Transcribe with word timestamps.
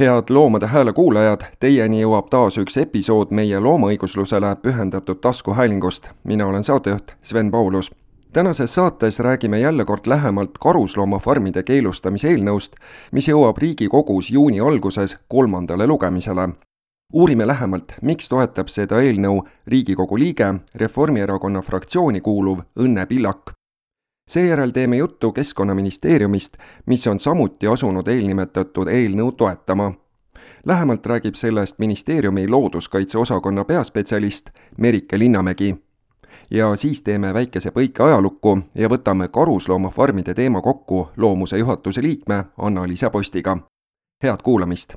head 0.00 0.30
Loomade 0.30 0.66
Hääle 0.66 0.92
kuulajad, 0.92 1.40
teieni 1.60 2.00
jõuab 2.00 2.30
taas 2.32 2.58
üks 2.58 2.76
episood 2.80 3.32
meie 3.36 3.60
loomaõiguslusele 3.60 4.56
pühendatud 4.62 5.20
taskuhäälingust. 5.20 6.10
mina 6.24 6.46
olen 6.46 6.64
saatejuht 6.64 7.12
Sven 7.22 7.50
Paulus. 7.50 7.90
Tänases 8.32 8.74
saates 8.74 9.20
räägime 9.20 9.58
jälle 9.58 9.84
kord 9.84 10.06
lähemalt 10.06 10.58
karusloomafarmide 10.60 11.62
keelustamise 11.62 12.28
eelnõust, 12.28 12.76
mis 13.12 13.28
jõuab 13.28 13.58
Riigikogus 13.58 14.30
juuni 14.30 14.60
alguses 14.60 15.16
kolmandale 15.28 15.86
lugemisele. 15.86 16.48
uurime 17.12 17.46
lähemalt, 17.46 17.92
miks 18.02 18.28
toetab 18.28 18.68
seda 18.68 19.00
eelnõu 19.00 19.46
Riigikogu 19.66 20.18
liige, 20.18 20.54
Reformierakonna 20.74 21.62
fraktsiooni 21.62 22.20
kuuluv 22.20 22.58
Õnne 22.78 23.06
Pillak 23.06 23.60
seejärel 24.30 24.70
teeme 24.70 24.96
juttu 24.96 25.32
Keskkonnaministeeriumist, 25.32 26.56
mis 26.86 27.06
on 27.06 27.20
samuti 27.20 27.66
asunud 27.66 28.08
eelnimetatud 28.08 28.88
eelnõu 28.88 29.32
toetama. 29.32 29.92
lähemalt 30.66 31.06
räägib 31.06 31.34
sellest 31.34 31.78
ministeeriumi 31.78 32.48
looduskaitse 32.48 33.18
osakonna 33.18 33.64
peaspetsialist 33.64 34.50
Merike 34.78 35.18
Linnamägi. 35.18 35.89
Ja 36.50 36.76
siis 36.76 37.02
teeme 37.02 37.34
väikese 37.34 37.70
põike 37.70 38.02
ajalukku 38.02 38.58
ja 38.74 38.88
võtame 38.88 39.28
karusloomafarmide 39.28 40.34
teema 40.34 40.60
kokku 40.60 41.08
Loomuse 41.16 41.58
juhatuse 41.58 42.02
liikme 42.02 42.44
Anna-Liisa 42.58 43.10
Postiga. 43.10 43.56
head 44.22 44.42
kuulamist! 44.42 44.94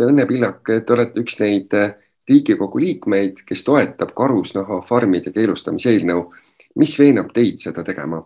Õnne 0.00 0.26
Pillak, 0.26 0.62
te 0.86 0.92
olete 0.92 1.20
üks 1.20 1.40
neid 1.40 1.74
Riigikogu 2.28 2.78
liikmeid, 2.78 3.40
kes 3.46 3.64
toetab 3.64 4.12
karusnahafarmide 4.14 5.32
keelustamise 5.32 5.90
eelnõu. 5.90 6.32
mis 6.78 6.98
veenab 6.98 7.32
teid 7.34 7.58
seda 7.58 7.84
tegema? 7.84 8.22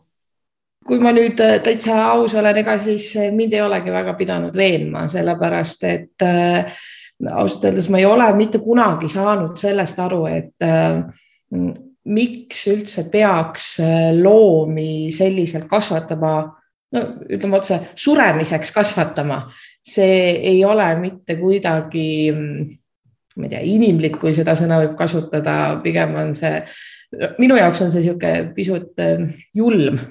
Kui 0.87 0.99
ma 1.03 1.13
nüüd 1.15 1.41
äh, 1.43 1.59
täitsa 1.65 1.99
aus 2.13 2.35
olen, 2.39 2.63
ega 2.63 2.79
siis 2.83 3.13
äh, 3.21 3.31
mind 3.35 3.55
ei 3.55 3.63
olegi 3.65 3.93
väga 3.95 4.17
pidanud 4.19 4.57
veenma, 4.57 5.07
sellepärast 5.11 5.87
et 5.89 6.27
äh, 6.27 6.73
ausalt 7.31 7.69
öeldes 7.69 7.89
ma 7.93 8.01
ei 8.01 8.09
ole 8.09 8.27
mitte 8.37 8.59
kunagi 8.63 9.11
saanud 9.13 9.59
sellest 9.61 10.01
aru, 10.03 10.25
et 10.31 10.67
äh, 10.67 11.03
miks 12.11 12.65
üldse 12.73 13.07
peaks 13.13 13.77
äh, 13.83 14.11
loomi 14.17 15.13
selliselt 15.15 15.69
kasvatama 15.71 16.35
no 16.93 17.03
ütleme 17.31 17.57
otse, 17.57 17.79
suremiseks 17.97 18.73
kasvatama, 18.75 19.47
see 19.87 20.33
ei 20.53 20.65
ole 20.65 20.91
mitte 21.01 21.39
kuidagi 21.41 22.09
ma 23.37 23.47
ei 23.47 23.53
tea, 23.53 23.63
inimlik, 23.65 24.19
kui 24.21 24.35
seda 24.37 24.53
sõna 24.59 24.83
võib 24.83 24.97
kasutada, 24.99 25.79
pigem 25.85 26.13
on 26.21 26.35
see, 26.37 26.59
minu 27.41 27.57
jaoks 27.57 27.81
on 27.85 27.93
see 27.93 28.03
niisugune 28.03 28.51
pisut 28.57 29.01
julm. 29.57 30.03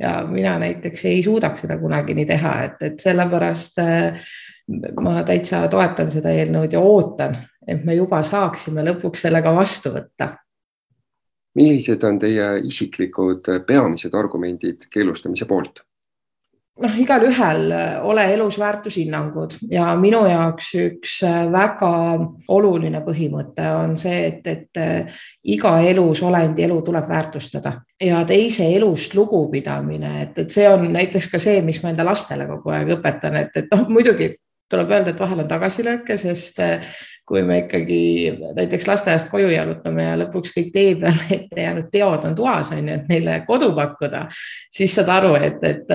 Ja 0.00 0.26
mina 0.30 0.58
näiteks 0.58 1.04
ei 1.04 1.22
suudaks 1.22 1.64
seda 1.64 1.78
kunagi 1.78 2.14
nii 2.14 2.26
teha, 2.26 2.54
et, 2.68 2.82
et 2.82 3.00
sellepärast 3.00 3.78
äh, 3.82 4.28
ma 5.00 5.22
täitsa 5.26 5.66
toetan 5.68 6.10
seda 6.10 6.32
eelnõud 6.34 6.72
ja 6.72 6.80
ootan, 6.80 7.36
et 7.66 7.84
me 7.84 7.96
juba 7.98 8.22
saaksime 8.24 8.84
lõpuks 8.90 9.26
sellega 9.26 9.54
vastu 9.54 9.94
võtta. 9.94 10.34
millised 11.54 12.02
on 12.04 12.18
teie 12.18 12.46
isiklikud 12.66 13.50
peamised 13.66 14.14
argumendid 14.14 14.88
keelustamise 14.90 15.46
poolt? 15.46 15.84
Noh, 16.82 16.96
igalühel 16.98 17.70
äh, 17.70 18.04
ole 18.06 18.24
elus 18.34 18.58
väärtushinnangud 18.58 19.56
ja 19.70 19.92
minu 20.00 20.24
jaoks 20.26 20.72
üks 20.80 21.16
äh, 21.26 21.44
väga 21.52 21.90
oluline 22.48 23.02
põhimõte 23.06 23.66
on 23.78 23.96
see, 24.00 24.24
et, 24.30 24.46
et 24.50 24.80
äh, 24.80 25.20
iga 25.54 25.76
elusolendi 25.86 26.66
elu 26.66 26.80
tuleb 26.86 27.08
väärtustada 27.08 27.76
ja 28.02 28.24
teise 28.28 28.66
elust 28.76 29.14
lugupidamine, 29.14 30.16
et, 30.22 30.38
et 30.44 30.50
see 30.50 30.66
on 30.70 30.88
näiteks 30.92 31.30
ka 31.32 31.42
see, 31.42 31.60
mis 31.62 31.82
ma 31.82 31.94
enda 31.94 32.06
lastele 32.06 32.48
kogu 32.50 32.74
aeg 32.74 32.96
õpetan, 32.98 33.38
et, 33.44 33.54
et 33.62 33.70
noh, 33.74 33.86
muidugi 33.88 34.34
tuleb 34.70 34.90
öelda, 34.90 35.12
et 35.12 35.20
vahel 35.20 35.44
on 35.44 35.48
tagasilööke, 35.48 36.16
sest 36.18 36.58
kui 37.28 37.42
me 37.46 37.62
ikkagi 37.62 38.32
näiteks 38.56 38.88
lasteaiast 38.88 39.28
koju 39.32 39.48
jalutame 39.52 40.04
ja 40.04 40.16
lõpuks 40.18 40.52
kõik 40.56 40.72
tee 40.74 40.94
peale 41.00 41.28
ette 41.36 41.62
jäänud 41.62 41.88
teod 41.92 42.26
on 42.28 42.34
toas, 42.36 42.72
on 42.74 42.88
ju, 42.88 42.96
et 42.98 43.12
neile 43.12 43.38
kodu 43.46 43.70
pakkuda, 43.76 44.26
siis 44.72 44.96
saad 44.96 45.12
aru, 45.14 45.34
et, 45.38 45.62
et 45.64 45.94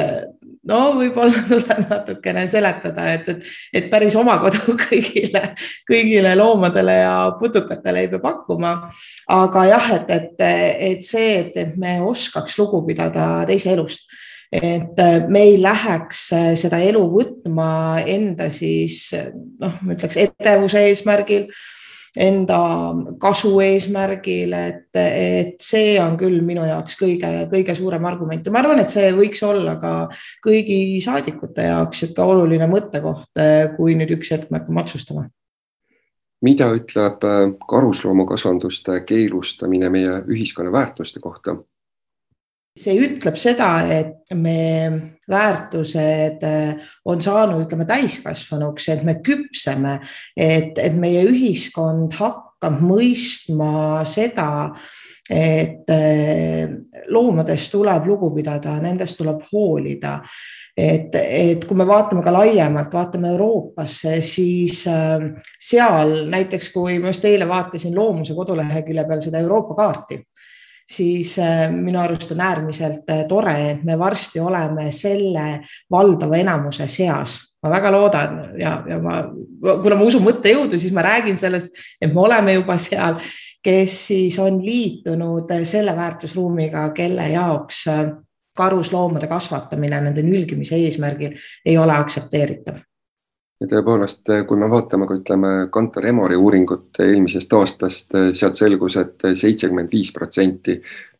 no 0.69 0.79
võib-olla 0.97 1.43
tuleb 1.49 1.83
natukene 1.89 2.45
seletada, 2.49 3.07
et, 3.15 3.29
et, 3.33 3.51
et 3.81 3.89
päris 3.91 4.15
oma 4.19 4.37
kodu 4.43 4.75
kõigile, 4.85 5.43
kõigile 5.89 6.35
loomadele 6.39 6.99
ja 7.01 7.13
putukatele 7.39 8.05
ei 8.05 8.11
pea 8.11 8.23
pakkuma. 8.23 8.73
aga 9.35 9.67
jah, 9.73 9.91
et, 9.99 10.15
et, 10.17 10.47
et 10.93 11.05
see, 11.05 11.37
et, 11.43 11.55
et 11.57 11.77
me 11.79 11.99
oskaks 12.05 12.59
lugu 12.61 12.83
pidada 12.87 13.31
teise 13.49 13.73
elust 13.75 14.07
et 14.49 14.97
me 15.29 15.41
ei 15.45 15.59
läheks 15.61 16.21
äh, 16.33 16.47
seda 16.57 16.79
elu 16.81 17.03
võtma 17.11 18.01
enda 18.01 18.47
siis 18.49 19.11
noh, 19.13 19.75
ma 19.85 19.93
ütleks 19.93 20.17
edevuse 20.17 20.81
eesmärgil, 20.89 21.45
enda 22.17 22.59
kasu 23.21 23.53
eesmärgil, 23.63 24.53
et, 24.57 24.87
et 24.97 25.57
see 25.61 25.97
on 26.01 26.17
küll 26.19 26.41
minu 26.45 26.65
jaoks 26.67 26.97
kõige-kõige 26.99 27.75
suurem 27.77 28.05
argument 28.09 28.45
ja 28.45 28.53
ma 28.53 28.63
arvan, 28.63 28.81
et 28.83 28.93
see 28.93 29.11
võiks 29.15 29.43
olla 29.45 29.75
ka 29.81 29.95
kõigi 30.45 30.99
saadikute 31.05 31.69
jaoks 31.69 32.05
niisugune 32.05 32.33
oluline 32.33 32.69
mõttekoht, 32.71 33.29
äh, 33.39 33.67
kui 33.75 33.97
nüüd 33.99 34.15
üks 34.17 34.31
hetk 34.33 34.49
me 34.49 34.61
hakkame 34.61 34.85
otsustama 34.85 35.27
mida 36.45 36.69
ütleb 36.71 37.25
karusloomakasvanduste 37.67 39.01
keelustamine 39.07 39.89
meie 39.91 40.21
ühiskonna 40.31 40.71
väärtuste 40.71 41.19
kohta? 41.19 41.57
See 42.79 42.99
ütleb 43.03 43.37
seda, 43.39 43.69
et 43.91 44.35
me 44.35 44.59
väärtused 45.29 46.45
äh, 46.45 46.91
on 47.05 47.21
saanud, 47.21 47.65
ütleme 47.65 47.87
täiskasvanuks, 47.89 48.89
et 48.93 49.03
me 49.07 49.19
küpseme, 49.25 49.99
et, 50.37 50.79
et 50.79 50.95
meie 50.99 51.25
ühiskond 51.29 52.15
hakkab 52.19 52.79
mõistma 52.83 54.05
seda, 54.09 54.49
et 55.29 55.91
äh, 55.93 56.71
loomadest 57.13 57.75
tuleb 57.75 58.07
lugu 58.09 58.31
pidada, 58.37 58.79
nendest 58.81 59.19
tuleb 59.19 59.43
hoolida. 59.51 60.19
et, 60.79 61.11
et 61.13 61.65
kui 61.67 61.75
me 61.75 61.83
vaatame 61.83 62.23
ka 62.23 62.31
laiemalt, 62.31 62.93
vaatame 62.93 63.33
Euroopasse, 63.33 64.21
siis 64.23 64.85
äh, 64.87 65.27
seal 65.59 66.23
näiteks, 66.31 66.71
kui 66.71 67.01
ma 67.03 67.11
just 67.11 67.25
eile 67.27 67.47
vaatasin 67.49 67.95
Loomuse 67.95 68.33
kodulehekülje 68.37 69.03
peal 69.09 69.21
seda 69.25 69.43
Euroopa 69.43 69.75
kaarti 69.75 70.21
siis 70.89 71.35
äh, 71.39 71.67
minu 71.71 71.99
arust 72.01 72.31
on 72.31 72.41
äärmiselt 72.41 73.09
äh, 73.09 73.25
tore, 73.27 73.55
et 73.71 73.83
me 73.83 73.97
varsti 73.99 74.39
oleme 74.39 74.91
selle 74.91 75.61
valdava 75.91 76.37
enamuse 76.37 76.87
seas. 76.87 77.45
ma 77.59 77.69
väga 77.69 77.89
loodan 77.91 78.35
ja, 78.55 78.77
ja 78.87 79.01
ma, 79.03 79.17
kuna 79.83 79.97
ma 79.99 80.05
usun 80.07 80.23
mõttejõudu, 80.23 80.77
siis 80.79 80.93
ma 80.95 81.03
räägin 81.03 81.35
sellest, 81.37 81.75
et 81.99 82.13
me 82.13 82.21
oleme 82.23 82.53
juba 82.53 82.77
seal, 82.79 83.17
kes 83.63 83.97
siis 84.07 84.37
on 84.39 84.61
liitunud 84.63 85.51
selle 85.67 85.91
väärtusruumiga, 85.95 86.85
kelle 86.95 87.27
jaoks 87.33 87.81
äh, 87.91 88.05
karusloomade 88.55 89.27
kasvatamine 89.27 89.99
nende 90.03 90.23
nülgimise 90.23 90.79
eesmärgil 90.79 91.35
ei 91.65 91.77
ole 91.77 91.93
aktsepteeritav 91.95 92.79
ja 93.59 93.67
tõepoolest, 93.67 94.23
kui 94.47 94.57
me 94.57 94.69
vaatame 94.71 95.07
ka 95.07 95.17
ütleme 95.19 95.51
Kantar 95.71 96.07
Emori 96.11 96.37
uuringut 96.39 96.99
eelmisest 97.03 97.53
aastast, 97.53 98.17
sealt 98.33 98.55
selgus 98.59 98.95
et, 99.01 99.17
et 99.27 99.37
seitsekümmend 99.39 99.91
viis 99.91 100.13
protsenti, 100.15 100.79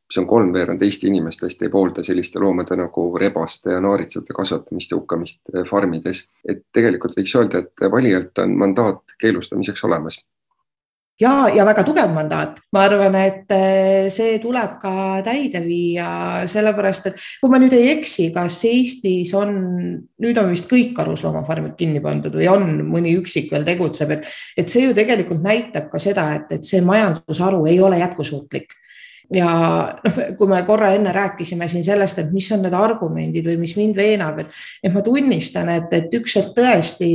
mis 0.10 0.18
on 0.18 0.28
kolmveerand 0.28 0.82
Eesti 0.82 1.08
inimestest, 1.12 1.62
ei 1.62 1.70
poolda 1.70 2.04
selliste 2.04 2.40
loomade 2.42 2.78
nagu 2.80 3.06
rebaste 3.22 3.76
ja 3.76 3.84
naaritsate 3.84 4.34
kasvatamist 4.34 4.92
ja 4.92 4.98
hukkamist 4.98 5.62
farmides. 5.70 6.26
et 6.48 6.64
tegelikult 6.74 7.18
võiks 7.20 7.36
öelda, 7.36 7.66
et 7.66 7.92
valijalt 7.92 8.42
on 8.46 8.58
mandaat 8.58 9.18
keelustamiseks 9.22 9.84
olemas 9.86 10.22
ja, 11.22 11.34
ja 11.54 11.66
väga 11.68 11.84
tugev 11.88 12.12
mandaat. 12.14 12.60
ma 12.76 12.84
arvan, 12.88 13.16
et 13.20 13.54
eh, 13.56 14.10
see 14.14 14.38
tuleb 14.42 14.78
ka 14.82 14.94
täide 15.26 15.62
viia, 15.66 16.10
sellepärast 16.50 17.10
et 17.12 17.22
kui 17.42 17.52
ma 17.52 17.60
nüüd 17.62 17.76
ei 17.78 17.92
eksi, 17.98 18.30
kas 18.36 18.62
Eestis 18.70 19.34
on, 19.38 19.56
nüüd 20.22 20.42
on 20.42 20.52
vist 20.54 20.70
kõik 20.72 20.94
karusloomafarmid 20.98 21.76
kinni 21.80 22.02
pandud 22.04 22.36
või 22.40 22.50
on 22.52 22.68
mõni 22.90 23.16
üksik 23.20 23.52
veel 23.54 23.68
tegutseb, 23.68 24.16
et, 24.18 24.30
et 24.58 24.72
see 24.72 24.88
ju 24.88 24.98
tegelikult 24.98 25.44
näitab 25.46 25.90
ka 25.92 26.02
seda, 26.02 26.30
et, 26.40 26.52
et 26.60 26.68
see 26.68 26.84
majandusharu 26.86 27.66
ei 27.70 27.82
ole 27.84 28.02
jätkusuutlik 28.04 28.78
ja 29.34 29.50
noh, 30.04 30.20
kui 30.38 30.50
me 30.50 30.62
korra 30.66 30.90
enne 30.96 31.12
rääkisime 31.14 31.68
siin 31.70 31.84
sellest, 31.86 32.18
et 32.22 32.32
mis 32.34 32.48
on 32.56 32.64
need 32.66 32.74
argumendid 32.74 33.46
või 33.46 33.60
mis 33.62 33.76
mind 33.78 33.98
veenab, 33.98 34.40
et, 34.42 34.56
et 34.84 34.94
ma 34.94 35.04
tunnistan, 35.06 35.70
et, 35.74 35.92
et 35.94 36.16
üks 36.18 36.36
hetk 36.40 36.56
tõesti, 36.58 37.10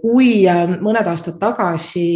kui 0.00 0.30
mõned 0.82 1.10
aastad 1.12 1.38
tagasi 1.40 2.06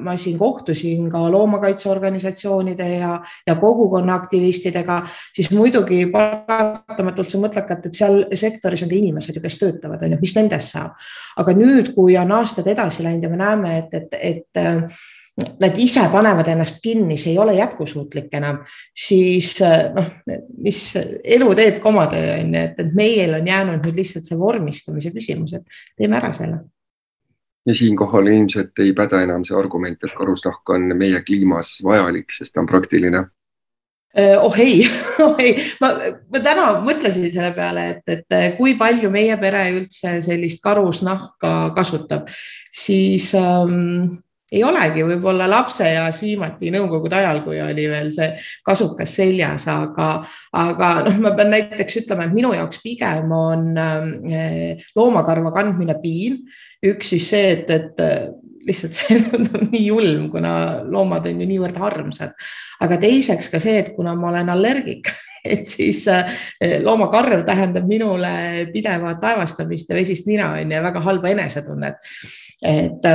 ma 0.00 0.16
siin 0.20 0.38
kohtusin 0.40 1.10
ka 1.12 1.24
loomakaitseorganisatsioonide 1.34 2.88
ja, 2.94 3.18
ja 3.46 3.56
kogukonna 3.60 4.16
aktivistidega, 4.22 5.02
siis 5.36 5.50
muidugi 5.52 6.04
paratamatult 6.12 7.32
sa 7.32 7.42
mõtled 7.42 7.68
ka, 7.68 7.80
et 7.84 7.98
seal 7.98 8.22
sektoris 8.32 8.86
on 8.86 8.92
ka 8.92 8.98
inimesed 8.98 9.36
ju, 9.36 9.44
kes 9.44 9.60
töötavad, 9.60 10.04
on 10.04 10.16
ju, 10.16 10.22
mis 10.22 10.36
nendest 10.38 10.72
saab. 10.74 10.96
aga 11.36 11.52
nüüd, 11.56 11.92
kui 11.96 12.16
on 12.16 12.32
aastad 12.38 12.68
edasi 12.70 13.04
läinud 13.04 13.26
ja 13.26 13.32
me 13.32 13.40
näeme, 13.40 13.76
et, 13.82 13.94
et, 14.00 14.16
et 14.32 14.64
nad 15.34 15.78
ise 15.78 16.04
panevad 16.12 16.48
ennast 16.52 16.78
kinni, 16.82 17.16
see 17.18 17.32
ei 17.32 17.38
ole 17.42 17.56
jätkusuutlik 17.58 18.30
enam, 18.38 18.60
siis 18.94 19.56
noh, 19.94 20.10
mis 20.62 20.80
elu 20.96 21.48
teeb 21.58 21.80
ka 21.82 21.90
oma 21.90 22.06
töö, 22.12 22.36
on 22.38 22.54
ju, 22.54 22.62
et, 22.62 22.78
et 22.78 22.94
meil 22.94 23.34
on 23.34 23.50
jäänud 23.50 23.82
nüüd 23.82 23.98
lihtsalt 23.98 24.30
see 24.30 24.38
vormistamise 24.38 25.10
küsimus, 25.14 25.56
et 25.58 25.80
teeme 25.98 26.20
ära 26.20 26.32
selle. 26.36 26.62
ja 27.66 27.74
siinkohal 27.74 28.26
ilmselt 28.28 28.78
ei 28.84 28.92
päde 28.92 29.22
enam 29.24 29.44
see 29.44 29.56
argument, 29.58 29.98
et 30.04 30.14
karusnahk 30.14 30.70
on 30.70 30.92
meie 30.94 31.22
kliimas 31.26 31.80
vajalik, 31.84 32.30
sest 32.32 32.54
ta 32.54 32.62
on 32.62 32.68
praktiline. 32.70 33.24
Oh 34.38 34.54
ei, 34.62 34.84
oh 35.24 35.40
ei, 35.42 35.56
ma, 35.82 35.88
ma 36.30 36.42
täna 36.44 36.68
mõtlesin 36.84 37.26
selle 37.34 37.50
peale, 37.56 37.88
et, 37.96 38.04
et 38.06 38.54
kui 38.54 38.76
palju 38.78 39.10
meie 39.10 39.34
pere 39.42 39.64
üldse 39.72 40.20
sellist 40.22 40.62
karusnahka 40.62 41.72
kasutab, 41.74 42.30
siis 42.70 43.32
ähm, 43.34 44.22
ei 44.54 44.62
olegi 44.64 45.04
võib-olla 45.06 45.48
lapseeas 45.50 46.20
viimati 46.22 46.70
nõukogude 46.74 47.18
ajal, 47.18 47.42
kui 47.46 47.58
oli 47.62 47.88
veel 47.90 48.10
see 48.14 48.30
kasukas 48.66 49.16
seljas, 49.18 49.66
aga, 49.72 50.10
aga 50.60 50.92
noh, 51.08 51.18
ma 51.24 51.34
pean 51.36 51.52
näiteks 51.54 52.02
ütlema, 52.04 52.28
et 52.28 52.36
minu 52.36 52.54
jaoks 52.54 52.82
pigem 52.84 53.32
on 53.34 53.72
äh, 53.80 54.86
loomakarva 54.96 55.54
kandmine 55.54 55.98
piin. 56.02 56.44
üks 56.84 57.14
siis 57.14 57.28
see, 57.32 57.52
et, 57.56 57.70
et 57.72 58.02
äh, 58.04 58.26
lihtsalt 58.66 58.96
see 58.96 59.20
tundub 59.28 59.68
nii 59.72 59.84
julm, 59.88 60.28
kuna 60.32 60.54
loomad 60.90 61.26
on 61.30 61.42
ju 61.42 61.48
niivõrd 61.50 61.80
armsad. 61.90 62.34
aga 62.84 62.98
teiseks 63.00 63.50
ka 63.52 63.62
see, 63.62 63.78
et 63.82 63.94
kuna 63.96 64.14
ma 64.18 64.30
olen 64.30 64.52
allergik, 64.54 65.10
et 65.54 65.66
siis 65.70 66.04
äh, 66.12 66.36
loomakarv 66.84 67.42
tähendab 67.48 67.88
minule 67.88 68.68
pidevat 68.72 69.20
taevastamist 69.24 69.90
ja 69.90 69.98
vesist 69.98 70.30
nina 70.30 70.52
on 70.60 70.76
ju, 70.76 70.84
väga 70.86 71.02
halba 71.08 71.34
enesetunnet. 71.34 72.14
et 72.62 73.12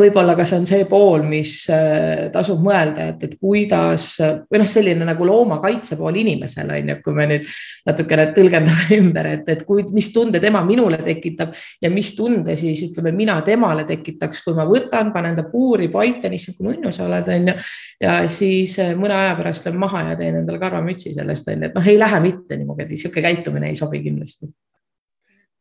võib-olla 0.00 0.34
ka 0.38 0.44
see 0.48 0.58
on 0.60 0.66
see 0.68 0.84
pool, 0.88 1.24
mis 1.28 1.52
äh, 1.72 2.28
tasub 2.34 2.60
mõelda, 2.64 3.08
et, 3.12 3.24
et 3.26 3.34
kuidas 3.40 4.10
või 4.20 4.60
noh, 4.62 4.68
selline 4.70 5.06
nagu 5.06 5.26
loomakaitse 5.26 5.98
pool 5.98 6.18
inimesel 6.20 6.70
on 6.74 6.92
ju, 6.92 6.98
kui 7.04 7.16
me 7.16 7.26
nüüd 7.32 7.48
natukene 7.88 8.28
tõlgendame 8.36 8.86
ümber, 9.00 9.30
et, 9.34 9.50
et 9.54 9.64
kui, 9.68 9.84
mis 9.94 10.10
tunde 10.14 10.40
tema 10.42 10.62
minule 10.66 11.00
tekitab 11.04 11.56
ja 11.82 11.90
mis 11.92 12.12
tunde 12.18 12.56
siis 12.58 12.84
ütleme, 12.88 13.12
mina 13.16 13.38
temale 13.46 13.86
tekitaks, 13.88 14.44
kui 14.46 14.56
ma 14.58 14.68
võtan, 14.68 15.12
panen 15.14 15.38
ta 15.38 15.46
puuri, 15.48 15.90
paitan, 15.92 16.36
issand 16.36 16.58
kui 16.58 16.70
nunnu 16.70 16.94
sa 16.94 17.06
oled, 17.08 17.32
on 17.34 17.52
ju. 17.52 17.58
ja 18.04 18.20
siis 18.32 18.78
äh, 18.84 18.94
mõne 18.98 19.18
aja 19.18 19.34
pärast 19.38 19.68
löön 19.68 19.80
maha 19.80 20.06
ja 20.12 20.20
teen 20.20 20.42
endale 20.42 20.62
karvamütsi 20.62 21.16
sellest 21.16 21.52
on 21.52 21.62
ju, 21.62 21.72
et 21.72 21.76
noh, 21.78 21.92
ei 21.92 22.00
lähe 22.00 22.22
mitte 22.24 22.58
niimoodi, 22.58 22.88
niisugune 22.92 23.28
käitumine 23.28 23.72
ei 23.72 23.78
sobi 23.78 24.02
kindlasti 24.04 24.52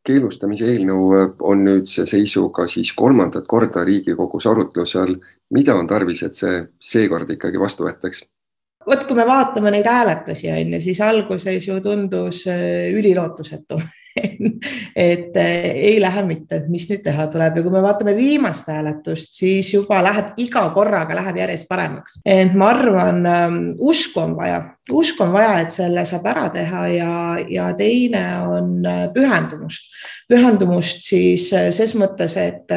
keelustamise 0.05 0.69
eelnõu 0.73 1.09
äh, 1.17 1.27
on 1.39 1.65
nüüdse 1.67 2.05
seisuga 2.09 2.67
siis 2.71 2.93
kolmandat 2.95 3.47
korda 3.47 3.83
Riigikogus 3.85 4.47
arutlusel. 4.47 5.17
mida 5.49 5.75
on 5.75 5.87
tarvis, 5.87 6.23
et 6.23 6.35
see 6.35 6.65
seekord 6.79 7.29
ikkagi 7.29 7.59
vastu 7.59 7.87
võetaks? 7.87 8.25
vot 8.87 9.03
kui 9.03 9.17
me 9.17 9.25
vaatame 9.27 9.71
neid 9.71 9.87
hääletusi 9.87 10.51
on 10.51 10.73
ju, 10.77 10.81
siis 10.81 11.01
alguses 11.03 11.67
ju 11.67 11.79
tundus 11.83 12.45
äh, 12.47 12.91
ülilootusetu 12.95 13.79
et 14.95 15.37
äh, 15.37 15.65
ei 15.75 16.01
lähe 16.01 16.23
mitte, 16.25 16.61
mis 16.71 16.87
nüüd 16.89 17.03
teha 17.05 17.27
tuleb 17.31 17.59
ja 17.59 17.65
kui 17.65 17.73
me 17.73 17.81
vaatame 17.83 18.15
viimast 18.17 18.69
hääletust, 18.71 19.35
siis 19.37 19.73
juba 19.73 19.99
läheb 20.05 20.37
iga 20.41 20.63
korraga 20.75 21.17
läheb 21.17 21.41
järjest 21.43 21.67
paremaks. 21.69 22.19
et 22.25 22.55
ma 22.55 22.71
arvan, 22.75 23.25
ähm, 23.25 23.59
usku 23.79 24.23
on 24.23 24.35
vaja, 24.37 24.61
usku 24.91 25.23
on 25.23 25.33
vaja, 25.33 25.59
et 25.61 25.73
selle 25.73 26.03
saab 26.07 26.25
ära 26.31 26.47
teha 26.53 26.83
ja, 26.93 27.13
ja 27.49 27.67
teine 27.77 28.23
on 28.47 28.85
äh, 28.85 29.05
pühendumust. 29.13 29.89
pühendumust 30.27 31.03
siis 31.07 31.47
äh, 31.53 31.69
ses 31.75 31.95
mõttes, 31.99 32.37
et 32.39 32.71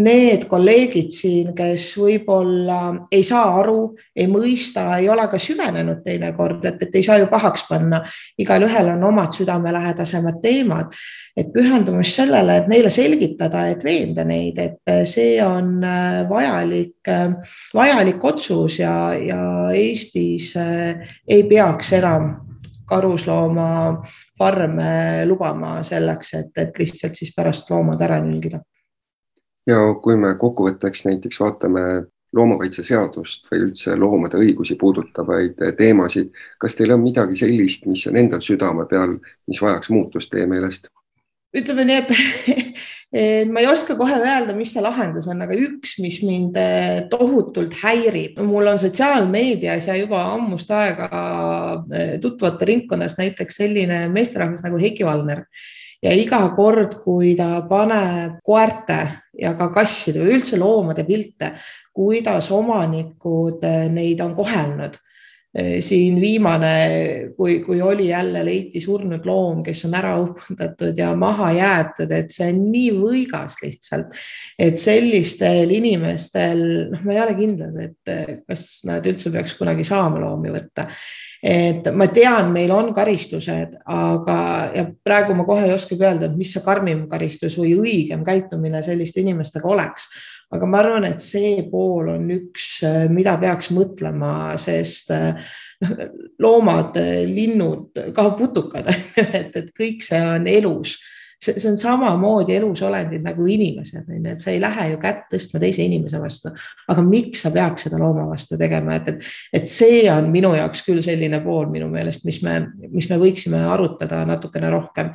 need 0.00 0.46
kolleegid 0.50 1.12
siin, 1.12 1.52
kes 1.56 1.90
võib-olla 2.00 3.08
ei 3.12 3.24
saa 3.24 3.58
aru, 3.60 3.94
ei 4.16 4.28
mõista, 4.30 4.88
ei 5.00 5.08
ole 5.12 5.28
ka 5.32 5.40
süvenenud 5.40 6.02
teinekord, 6.04 6.64
et, 6.64 6.82
et 6.82 6.98
ei 7.00 7.06
saa 7.06 7.18
ju 7.20 7.30
pahaks 7.32 7.66
panna. 7.68 8.02
igalühel 8.38 8.92
on 8.96 9.04
omad 9.10 9.36
südamelähedasemad 9.36 10.40
teemad, 10.42 10.92
et 11.36 11.50
pühendumist 11.52 12.16
sellele, 12.16 12.54
et 12.62 12.68
neile 12.70 12.88
selgitada, 12.92 13.66
et 13.68 13.82
veenda 13.84 14.24
neid, 14.24 14.58
et 14.58 14.80
see 15.08 15.44
on 15.44 15.84
äh, 15.84 16.28
vajalik, 16.30 17.08
äh, 17.12 17.34
vajalik 17.76 18.24
otsus 18.24 18.78
ja, 18.80 19.14
ja 19.20 19.70
Eestis 19.76 20.56
äh, 20.56 20.96
ei 21.28 21.42
peaks 21.48 21.92
enam 21.98 22.36
karusloomafarme 22.88 25.26
lubama 25.26 25.82
selleks, 25.84 26.34
et, 26.40 26.58
et 26.62 26.78
lihtsalt 26.78 27.14
siis 27.18 27.34
pärast 27.36 27.70
loomad 27.70 28.02
ära 28.06 28.20
nülgida. 28.24 28.60
ja 29.66 29.94
kui 30.02 30.16
me 30.16 30.34
kokkuvõtteks 30.38 31.04
näiteks 31.10 31.40
vaatame 31.42 31.80
loomakaitseseadust 32.36 33.46
või 33.50 33.58
üldse 33.68 33.96
loomade 33.98 34.36
õigusi 34.38 34.74
puudutavaid 34.78 35.56
teemasid. 35.76 36.30
kas 36.58 36.76
teil 36.76 36.92
on 36.94 37.02
midagi 37.02 37.36
sellist, 37.36 37.86
mis 37.86 38.06
on 38.06 38.16
endal 38.16 38.40
südame 38.40 38.86
peal, 38.86 39.18
mis 39.46 39.62
vajaks 39.62 39.90
muutust 39.90 40.30
teie 40.30 40.46
meelest? 40.46 40.88
Ütleme 41.56 41.86
nii, 41.88 42.00
et 43.16 43.48
ma 43.52 43.62
ei 43.62 43.68
oska 43.70 43.96
kohe 43.98 44.18
öelda, 44.18 44.54
mis 44.56 44.74
see 44.74 44.82
lahendus 44.84 45.28
on, 45.30 45.40
aga 45.44 45.56
üks, 45.56 45.96
mis 46.02 46.18
mind 46.26 46.58
eh, 46.60 47.06
tohutult 47.12 47.76
häirib, 47.80 48.40
mul 48.44 48.72
on 48.72 48.80
sotsiaalmeedias 48.82 49.88
ja 49.90 49.96
juba 49.98 50.22
ammust 50.34 50.70
aega 50.74 51.08
eh, 51.94 52.14
tutvate 52.22 52.68
ringkonnas 52.68 53.16
näiteks 53.20 53.62
selline 53.62 54.04
meesterahvas 54.12 54.66
nagu 54.66 54.80
Heiki 54.82 55.06
Valner 55.06 55.46
ja 56.04 56.12
iga 56.12 56.42
kord, 56.56 56.98
kui 57.04 57.34
ta 57.38 57.62
paneb 57.68 58.40
koerte 58.46 59.00
ja 59.40 59.54
ka 59.58 59.70
kasside 59.74 60.22
või 60.22 60.36
üldse 60.38 60.58
loomade 60.60 61.06
pilte, 61.08 61.54
kuidas 61.96 62.50
omanikud 62.54 63.64
eh, 63.64 63.86
neid 63.92 64.20
on 64.24 64.34
kohelnud. 64.36 64.98
Eh, 65.56 65.78
siin 65.80 66.18
viimane, 66.20 67.32
kui, 67.36 67.60
kui 67.64 67.78
oli 67.80 68.10
jälle 68.10 68.42
leiti 68.44 68.80
surnud 68.84 69.24
loom, 69.24 69.62
kes 69.64 69.86
on 69.88 69.94
ära 69.96 70.10
upundatud 70.20 70.98
ja 71.00 71.14
maha 71.16 71.48
jäetud, 71.56 72.12
et 72.12 72.34
see 72.34 72.50
on 72.52 72.58
nii 72.74 72.90
võigas 72.98 73.56
lihtsalt, 73.62 74.12
et 74.60 74.76
sellistel 74.82 75.72
inimestel, 75.78 76.60
noh, 76.92 77.06
ma 77.06 77.14
ei 77.14 77.22
ole 77.22 77.38
kindel, 77.38 77.78
et 77.86 78.12
kas 78.44 78.66
nad 78.84 79.08
üldse 79.08 79.32
peaks 79.32 79.56
kunagi 79.56 79.86
saama 79.88 80.20
loomi 80.26 80.52
võtta 80.52 80.84
et 81.42 81.88
ma 81.92 82.06
tean, 82.12 82.50
meil 82.54 82.72
on 82.74 82.92
karistused, 82.96 83.76
aga, 83.92 84.38
ja 84.74 84.86
praegu 85.04 85.36
ma 85.36 85.46
kohe 85.48 85.66
ei 85.68 85.74
oskagi 85.74 86.04
öelda, 86.04 86.30
et 86.30 86.38
mis 86.38 86.52
see 86.54 86.64
karmim 86.64 87.04
karistus 87.10 87.58
või 87.60 87.74
õigem 87.76 88.24
käitumine 88.26 88.82
selliste 88.86 89.22
inimestega 89.24 89.68
oleks. 89.68 90.08
Aga 90.54 90.68
ma 90.70 90.78
arvan, 90.78 91.08
et 91.08 91.24
see 91.24 91.58
pool 91.70 92.12
on 92.14 92.30
üks, 92.30 92.78
mida 93.10 93.34
peaks 93.42 93.72
mõtlema, 93.74 94.54
sest 94.62 95.10
noh, 95.10 96.06
loomad, 96.42 96.96
linnud, 97.26 97.90
ka 98.14 98.30
putukad, 98.38 98.88
et, 99.26 99.52
et 99.56 99.70
kõik 99.76 100.06
see 100.06 100.22
on 100.22 100.46
elus 100.50 100.96
see, 101.42 101.56
see 101.56 101.70
on 101.70 101.78
samamoodi 101.80 102.56
elusolendid 102.56 103.24
nagu 103.24 103.46
inimesed, 103.46 104.04
on 104.08 104.20
ju, 104.20 104.34
et 104.34 104.44
sa 104.44 104.52
ei 104.52 104.60
lähe 104.62 104.90
ju 104.92 105.00
kätt 105.02 105.26
tõstma 105.32 105.62
teise 105.62 105.84
inimese 105.86 106.20
vastu. 106.22 106.52
aga 106.88 107.04
miks 107.06 107.44
sa 107.46 107.52
peaks 107.54 107.88
seda 107.88 108.00
looma 108.02 108.28
vastu 108.30 108.58
tegema, 108.60 108.96
et, 109.00 109.12
et, 109.14 109.34
et 109.60 109.68
see 109.70 110.06
on 110.12 110.30
minu 110.32 110.54
jaoks 110.56 110.84
küll 110.86 111.02
selline 111.04 111.42
pool 111.44 111.68
minu 111.72 111.90
meelest, 111.92 112.24
mis 112.28 112.40
me, 112.46 112.60
mis 112.88 113.10
me 113.10 113.20
võiksime 113.22 113.62
arutada 113.66 114.24
natukene 114.28 114.72
rohkem 114.72 115.12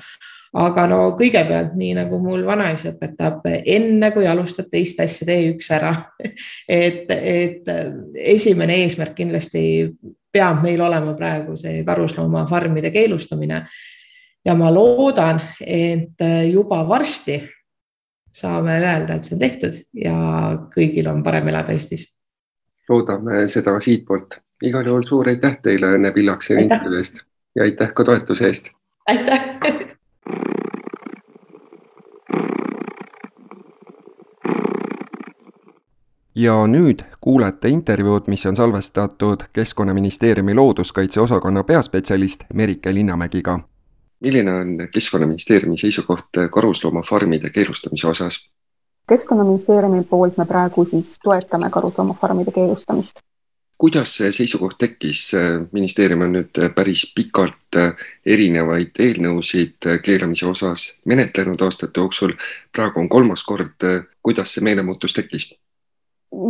aga 0.52 0.86
no 0.92 1.00
kõigepealt, 1.20 1.76
nii 1.80 1.94
nagu 1.96 2.18
mul 2.20 2.44
vanaisa 2.48 2.92
õpetab, 2.92 3.46
enne 3.48 4.10
kui 4.12 4.28
alustad 4.28 4.68
teist 4.72 5.00
asja, 5.00 5.28
tee 5.30 5.46
üks 5.54 5.72
ära 5.72 5.94
et, 6.68 7.08
et 7.08 7.72
esimene 8.36 8.82
eesmärk 8.84 9.16
kindlasti 9.22 9.64
peab 10.32 10.62
meil 10.64 10.82
olema 10.84 11.16
praegu 11.18 11.58
see 11.60 11.82
karusloomafarmide 11.88 12.92
keelustamine. 12.92 13.66
Ja 14.46 14.56
ma 14.56 14.74
loodan, 14.74 15.42
et 15.62 16.24
juba 16.52 16.88
varsti 16.88 17.42
saame 18.32 18.80
öelda, 18.80 19.16
et 19.16 19.28
see 19.28 19.36
on 19.36 19.42
tehtud 19.42 19.80
ja 20.04 20.16
kõigil 20.74 21.10
on 21.12 21.24
parem 21.24 21.48
elada 21.52 21.76
Eestis. 21.76 22.08
loodame 22.90 23.48
seda 23.48 23.80
siitpoolt. 23.80 24.40
igal 24.64 24.86
juhul 24.86 25.04
suur 25.06 25.30
aitäh 25.30 25.58
teile, 25.62 25.96
Õnne 25.98 26.12
Pillak, 26.12 26.44
selle 26.44 26.62
intervjuu 26.62 27.00
eest 27.00 27.24
ja 27.56 27.64
aitäh 27.64 27.94
ka 27.94 28.04
toetuse 28.04 28.48
eest. 28.48 28.72
aitäh 29.08 29.42
ja 36.36 36.68
nüüd 36.68 37.04
kuulete 37.22 37.70
intervjuud, 37.70 38.28
mis 38.28 38.46
on 38.46 38.56
salvestatud 38.56 39.44
Keskkonnaministeeriumi 39.54 40.56
looduskaitse 40.56 41.22
osakonna 41.22 41.64
peaspetsialist 41.64 42.44
Merike 42.54 42.94
Linnamägiga. 42.94 43.60
Milline 44.22 44.54
on 44.54 44.78
Keskkonnaministeeriumi 44.94 45.78
seisukoht 45.78 46.42
karusloomafarmide 46.52 47.50
keelustamise 47.50 48.08
osas? 48.08 48.40
keskkonnaministeeriumi 49.08 50.04
poolt 50.04 50.38
me 50.38 50.46
praegu 50.46 50.86
siis 50.86 51.18
toetame 51.24 51.70
karusloomafarmide 51.70 52.52
keelustamist. 52.52 53.20
kuidas 53.78 54.18
see 54.18 54.32
seisukoht 54.32 54.78
tekkis? 54.78 55.32
ministeerium 55.72 56.22
on 56.22 56.36
nüüd 56.38 56.62
päris 56.76 57.08
pikalt 57.16 57.80
erinevaid 58.26 59.02
eelnõusid 59.08 59.90
keelamise 60.06 60.46
osas 60.48 60.86
menetlenud 61.06 61.62
aastate 61.68 62.00
jooksul. 62.00 62.38
praegu 62.72 63.00
on 63.00 63.10
kolmas 63.10 63.44
kord. 63.44 63.90
kuidas 64.24 64.54
see 64.54 64.64
meelemuutus 64.64 65.18
tekkis? 65.18 65.50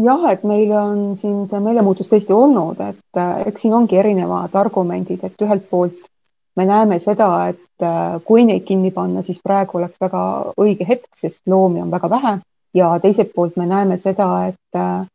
jah, 0.06 0.30
et 0.32 0.44
meil 0.44 0.72
on 0.78 1.18
siin 1.18 1.48
see 1.50 1.60
meelemuutus 1.60 2.14
tõesti 2.14 2.38
olnud, 2.38 2.86
et 2.92 3.26
eks 3.46 3.62
siin 3.62 3.74
ongi 3.74 3.98
erinevad 3.98 4.56
argumendid, 4.66 5.24
et 5.24 5.48
ühelt 5.48 5.70
poolt 5.70 6.11
me 6.56 6.66
näeme 6.66 7.00
seda, 7.00 7.48
et 7.48 8.24
kui 8.26 8.46
neid 8.46 8.64
kinni 8.68 8.92
panna, 8.92 9.24
siis 9.24 9.40
praegu 9.44 9.78
oleks 9.78 9.98
väga 10.02 10.22
õige 10.60 10.88
hetk, 10.88 11.08
sest 11.18 11.42
loomi 11.48 11.82
on 11.82 11.92
väga 11.92 12.10
vähe 12.10 12.40
ja 12.74 13.00
teiselt 13.00 13.34
poolt 13.36 13.56
me 13.56 13.66
näeme 13.66 13.98
seda, 13.98 14.48
et 14.48 14.76
äh, 14.76 15.08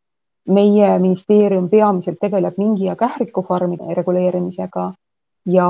meie 0.49 0.99
ministeerium 0.99 1.69
peamiselt 1.69 2.19
tegeleb 2.21 2.59
mingi 2.59 2.85
ja 2.85 2.97
kährikufarmide 2.97 3.95
reguleerimisega 3.95 4.93
ja 5.47 5.69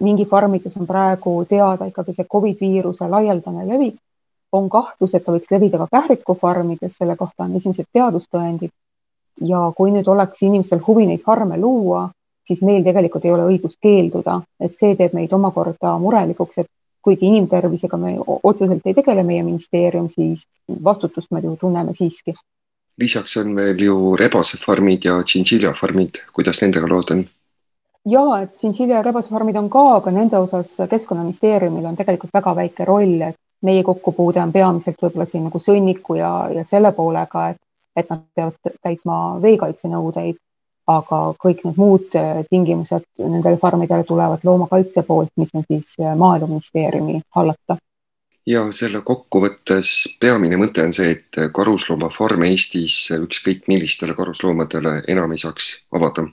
mingifarmides 0.00 0.76
on 0.76 0.86
praegu 0.86 1.44
teada 1.48 1.88
ikkagi 1.88 2.14
see 2.14 2.26
Covid 2.32 2.56
viiruse 2.60 3.08
laialdane 3.08 3.68
levik. 3.68 4.00
on 4.54 4.68
kahtlus, 4.70 5.14
et 5.14 5.24
ta 5.24 5.32
võiks 5.34 5.50
levida 5.50 5.78
ka 5.78 5.86
kährikufarmides, 5.90 6.92
selle 6.98 7.16
kohta 7.16 7.42
on 7.44 7.56
esimesed 7.56 7.86
teadustõendid. 7.92 8.70
ja 9.40 9.72
kui 9.76 9.90
nüüd 9.90 10.08
oleks 10.08 10.42
inimestel 10.42 10.80
huvi 10.86 11.06
neid 11.06 11.20
farme 11.20 11.58
luua, 11.58 12.10
siis 12.46 12.62
meil 12.62 12.84
tegelikult 12.84 13.24
ei 13.24 13.32
ole 13.32 13.46
õigust 13.52 13.78
keelduda, 13.82 14.40
et 14.60 14.76
see 14.76 14.96
teeb 14.96 15.14
meid 15.16 15.32
omakorda 15.32 15.96
murelikuks, 15.98 16.58
et 16.64 16.70
kuigi 17.04 17.28
inimtervisega 17.28 18.00
me 18.00 18.16
otseselt 18.42 18.86
ei 18.88 18.96
tegele 18.96 19.22
meie 19.22 19.44
ministeerium, 19.44 20.08
siis 20.14 20.46
vastutust 20.84 21.30
me 21.30 21.40
ju 21.44 21.56
tunneme 21.60 21.94
siiski. 21.94 22.34
lisaks 22.98 23.36
on 23.36 23.56
veel 23.56 23.80
ju 23.82 24.16
rebasefarmid 24.16 25.04
ja 25.04 25.22
tšintšiljafarmid, 25.22 26.20
kuidas 26.32 26.62
nendega 26.62 26.88
lood 26.88 27.10
on? 27.10 27.24
ja 28.04 28.24
et 28.42 28.56
tšintšilja 28.56 28.96
ja 28.96 29.02
rebasefarmid 29.02 29.56
on 29.56 29.70
ka, 29.70 29.84
aga 29.96 30.10
nende 30.10 30.38
osas 30.38 30.76
Keskkonnaministeeriumil 30.90 31.86
on 31.90 31.96
tegelikult 31.96 32.32
väga 32.34 32.54
väike 32.56 32.84
roll, 32.84 33.20
et 33.28 33.36
meie 33.64 33.82
kokkupuude 33.82 34.40
on 34.42 34.52
peamiselt 34.52 35.00
võib-olla 35.02 35.26
siin 35.28 35.44
nagu 35.48 35.60
sõnniku 35.60 36.18
ja, 36.18 36.32
ja 36.54 36.64
selle 36.68 36.92
poolega, 36.92 37.48
et, 37.54 37.60
et 37.96 38.10
nad 38.10 38.24
peavad 38.36 38.76
täitma 38.82 39.20
veekaitsenõudeid 39.42 40.40
aga 40.86 41.20
kõik 41.40 41.64
need 41.64 41.80
muud 41.80 42.14
äh, 42.18 42.44
tingimused 42.50 43.06
nendele 43.18 43.56
farmidele 43.60 44.04
tulevad 44.04 44.44
loomakaitse 44.44 45.02
poolt, 45.02 45.32
mis 45.40 45.50
on 45.54 45.64
siis 45.68 45.96
äh, 46.00 46.16
Maaeluministeeriumi 46.16 47.20
hallata. 47.36 47.76
ja 48.46 48.66
selle 48.76 49.00
kokkuvõttes 49.00 50.18
peamine 50.20 50.56
mõte 50.60 50.84
on 50.84 50.92
see, 50.92 51.16
et 51.16 51.38
karusloomafarme 51.56 52.50
Eestis 52.52 53.08
ükskõik 53.16 53.68
millistele 53.68 54.14
karusloomadele 54.14 55.02
enam 55.08 55.32
ei 55.32 55.40
saaks 55.40 55.70
avada. 55.92 56.26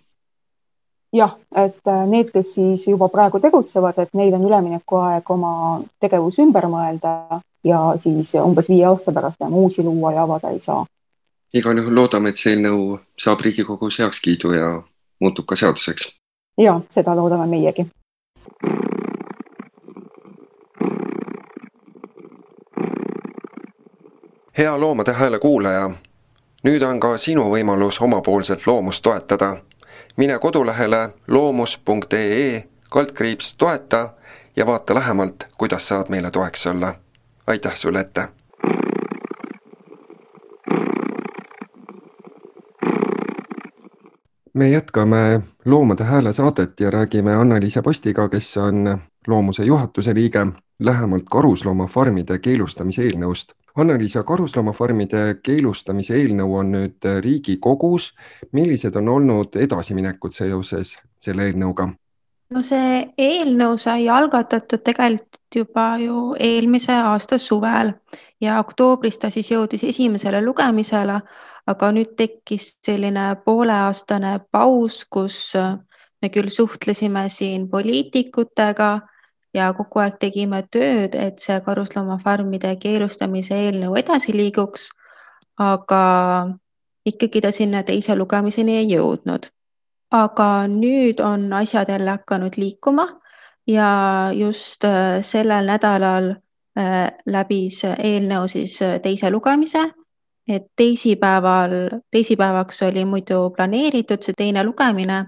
jah, 1.13 1.38
et 1.55 1.88
äh, 1.88 2.08
need, 2.08 2.31
kes 2.36 2.53
siis 2.53 2.88
juba 2.88 3.08
praegu 3.10 3.39
tegutsevad, 3.39 4.00
et 4.00 4.13
neil 4.13 4.36
on 4.36 4.48
üleminekuaeg 4.50 5.31
oma 5.31 5.53
tegevus 6.00 6.39
ümber 6.43 6.67
mõelda 6.67 7.41
ja 7.63 7.93
siis 8.03 8.36
umbes 8.43 8.67
viie 8.67 8.86
aasta 8.86 9.12
pärast 9.15 9.39
enam 9.41 9.53
uusi 9.63 9.84
luua 9.84 10.12
ja 10.12 10.24
avada 10.27 10.51
ei 10.51 10.60
saa 10.60 10.84
igal 11.53 11.77
juhul 11.77 11.96
loodame, 11.96 12.29
et 12.29 12.39
see 12.39 12.55
eelnõu 12.55 13.00
saab 13.20 13.41
Riigikogus 13.43 14.00
heakskiidu 14.00 14.53
ja 14.55 14.70
muutub 15.20 15.46
ka 15.46 15.55
seaduseks. 15.55 16.13
ja 16.58 16.79
seda 16.89 17.15
loodame 17.15 17.48
meiegi. 17.48 17.88
hea 24.58 24.79
Loomade 24.79 25.13
Hääle 25.13 25.39
kuulaja, 25.39 25.91
nüüd 26.63 26.84
on 26.84 27.00
ka 27.00 27.17
sinu 27.17 27.48
võimalus 27.50 28.01
omapoolselt 28.01 28.67
loomust 28.67 29.03
toetada. 29.03 29.58
mine 30.17 30.39
kodulehele 30.39 31.10
loomus.ee 31.27 32.63
kaldkriips 32.89 33.55
toeta 33.55 34.10
ja 34.55 34.65
vaata 34.65 34.96
lähemalt, 34.96 35.48
kuidas 35.58 35.88
saad 35.88 36.10
meile 36.10 36.31
toeks 36.31 36.67
olla. 36.67 36.96
aitäh 37.48 37.75
sulle 37.75 38.00
ette 38.00 38.27
me 44.53 44.70
jätkame 44.70 45.41
Loomade 45.65 46.03
Hääle 46.03 46.34
saadet 46.34 46.79
ja 46.79 46.91
räägime 46.91 47.36
Anna-Liisa 47.36 47.81
Postiga, 47.81 48.29
kes 48.29 48.58
on 48.58 48.98
Loomuse 49.27 49.63
juhatuse 49.63 50.13
liige, 50.13 50.48
lähemalt 50.79 51.24
karusloomafarmide 51.31 52.39
keelustamise 52.39 53.01
eelnõust. 53.01 53.53
Anna-Liisa, 53.75 54.24
karusloomafarmide 54.24 55.36
keelustamise 55.43 56.15
eelnõu 56.15 56.55
on 56.55 56.72
nüüd 56.72 57.08
Riigikogus. 57.20 58.13
millised 58.51 58.96
on 58.96 59.10
olnud 59.10 59.55
edasiminekud 59.55 60.31
seoses 60.31 60.98
selle 61.20 61.46
eelnõuga? 61.48 61.89
no 62.51 62.62
see 62.63 63.13
eelnõu 63.17 63.77
sai 63.77 64.10
algatatud 64.10 64.84
tegelikult 64.84 65.55
juba 65.55 65.98
ju 65.98 66.36
eelmise 66.39 66.93
aasta 66.93 67.38
suvel 67.38 67.93
ja 68.41 68.60
oktoobris 68.60 69.17
ta 69.17 69.29
siis 69.29 69.51
jõudis 69.51 69.84
esimesele 69.84 70.41
lugemisele 70.43 71.22
aga 71.68 71.91
nüüd 71.91 72.15
tekkis 72.18 72.77
selline 72.86 73.36
pooleaastane 73.46 74.39
paus, 74.51 75.03
kus 75.06 75.56
äh, 75.56 75.77
me 76.22 76.30
küll 76.30 76.50
suhtlesime 76.50 77.30
siin 77.30 77.68
poliitikutega 77.70 78.91
ja 79.53 79.72
kogu 79.75 80.01
aeg 80.03 80.18
tegime 80.20 80.63
tööd, 80.72 81.15
et 81.15 81.39
see 81.44 81.60
karusloomafarmide 81.65 82.75
keelustamise 82.82 83.58
eelnõu 83.68 83.98
edasi 84.00 84.36
liiguks. 84.36 84.89
aga 85.62 86.03
ikkagi 87.06 87.41
ta 87.41 87.51
sinna 87.51 87.84
teise 87.84 88.15
lugemiseni 88.15 88.77
ei 88.77 88.88
jõudnud. 88.96 89.50
aga 90.12 90.68
nüüd 90.68 91.22
on 91.22 91.53
asjad 91.53 91.89
jälle 91.89 92.12
hakanud 92.12 92.58
liikuma 92.58 93.08
ja 93.68 94.32
just 94.34 94.84
äh, 94.84 95.22
sellel 95.22 95.65
nädalal 95.65 96.36
äh, 96.77 97.12
läbis 97.25 97.84
eelnõu 97.86 98.48
siis 98.48 98.80
teise 99.03 99.30
lugemise 99.30 99.91
et 100.48 100.66
teisipäeval, 100.76 101.72
teisipäevaks 102.12 102.82
oli 102.84 103.06
muidu 103.06 103.50
planeeritud 103.56 104.24
see 104.26 104.36
teine 104.38 104.64
lugemine, 104.64 105.26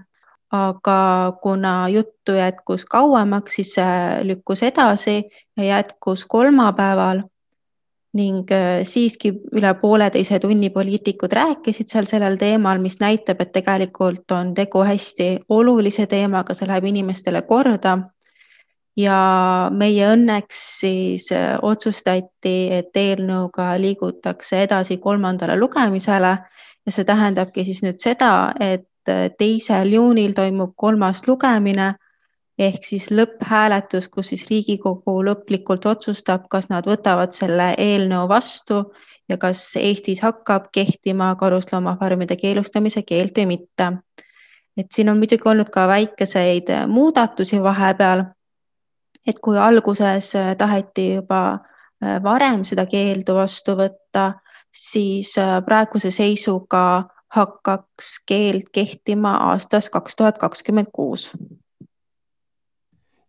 aga 0.54 0.98
kuna 1.42 1.88
juttu 1.88 2.32
jätkus 2.38 2.84
kauemaks, 2.84 3.54
siis 3.54 3.74
see 3.74 4.24
lükkus 4.26 4.62
edasi 4.62 5.22
ja 5.56 5.64
jätkus 5.64 6.26
kolmapäeval. 6.28 7.22
Ning 8.14 8.46
äh, 8.54 8.84
siiski 8.86 9.32
üle 9.58 9.72
pooleteise 9.74 10.38
tunni 10.38 10.68
poliitikud 10.70 11.32
rääkisid 11.34 11.90
seal 11.90 12.06
sellel 12.06 12.36
teemal, 12.38 12.78
mis 12.78 13.00
näitab, 13.00 13.40
et 13.42 13.50
tegelikult 13.56 14.30
on 14.30 14.52
tegu 14.54 14.84
hästi 14.86 15.26
olulise 15.48 16.06
teemaga, 16.06 16.54
see 16.54 16.68
läheb 16.70 16.86
inimestele 16.92 17.42
korda 17.42 17.96
ja 18.96 19.18
meie 19.74 20.06
õnneks 20.12 20.60
siis 20.80 21.30
äh, 21.34 21.56
otsustati, 21.62 22.56
et 22.78 22.96
eelnõuga 22.96 23.74
liigutakse 23.80 24.62
edasi 24.62 24.98
kolmandale 25.02 25.56
lugemisele 25.58 26.32
ja 26.86 26.94
see 26.94 27.04
tähendabki 27.04 27.64
siis 27.66 27.82
nüüd 27.82 27.98
seda, 28.02 28.52
et 28.60 29.10
äh, 29.10 29.28
teisel 29.38 29.96
juunil 29.96 30.34
toimub 30.36 30.74
kolmas 30.76 31.24
lugemine 31.26 31.94
ehk 32.58 32.84
siis 32.86 33.08
lõpphääletus, 33.10 34.06
kus 34.08 34.30
siis 34.30 34.44
Riigikogu 34.50 35.16
lõplikult 35.26 35.88
otsustab, 35.90 36.46
kas 36.50 36.68
nad 36.70 36.86
võtavad 36.86 37.34
selle 37.34 37.72
eelnõu 37.78 38.28
vastu 38.30 38.84
ja 39.28 39.38
kas 39.42 39.64
Eestis 39.80 40.20
hakkab 40.22 40.68
kehtima 40.72 41.32
karusloomafarmide 41.40 42.36
keelustamise 42.38 43.02
keeld 43.02 43.34
või 43.36 43.46
mitte. 43.56 43.92
et 44.76 44.86
siin 44.90 45.08
on 45.08 45.18
muidugi 45.18 45.48
olnud 45.48 45.70
ka 45.70 45.88
väikeseid 45.88 46.70
muudatusi 46.86 47.62
vahepeal 47.62 48.24
et 49.26 49.40
kui 49.40 49.58
alguses 49.58 50.34
äh, 50.36 50.56
taheti 50.56 51.14
juba 51.14 51.40
äh, 51.54 52.22
varem 52.22 52.64
seda 52.64 52.86
keeldu 52.86 53.36
vastu 53.38 53.76
võtta, 53.78 54.34
siis 54.72 55.34
äh, 55.40 55.58
praeguse 55.64 56.12
seisuga 56.14 56.84
hakkaks 57.34 58.18
keeld 58.28 58.70
kehtima 58.72 59.36
aastast 59.50 59.90
kaks 59.90 60.16
tuhat 60.16 60.38
kakskümmend 60.38 60.92
kuus. 60.92 61.32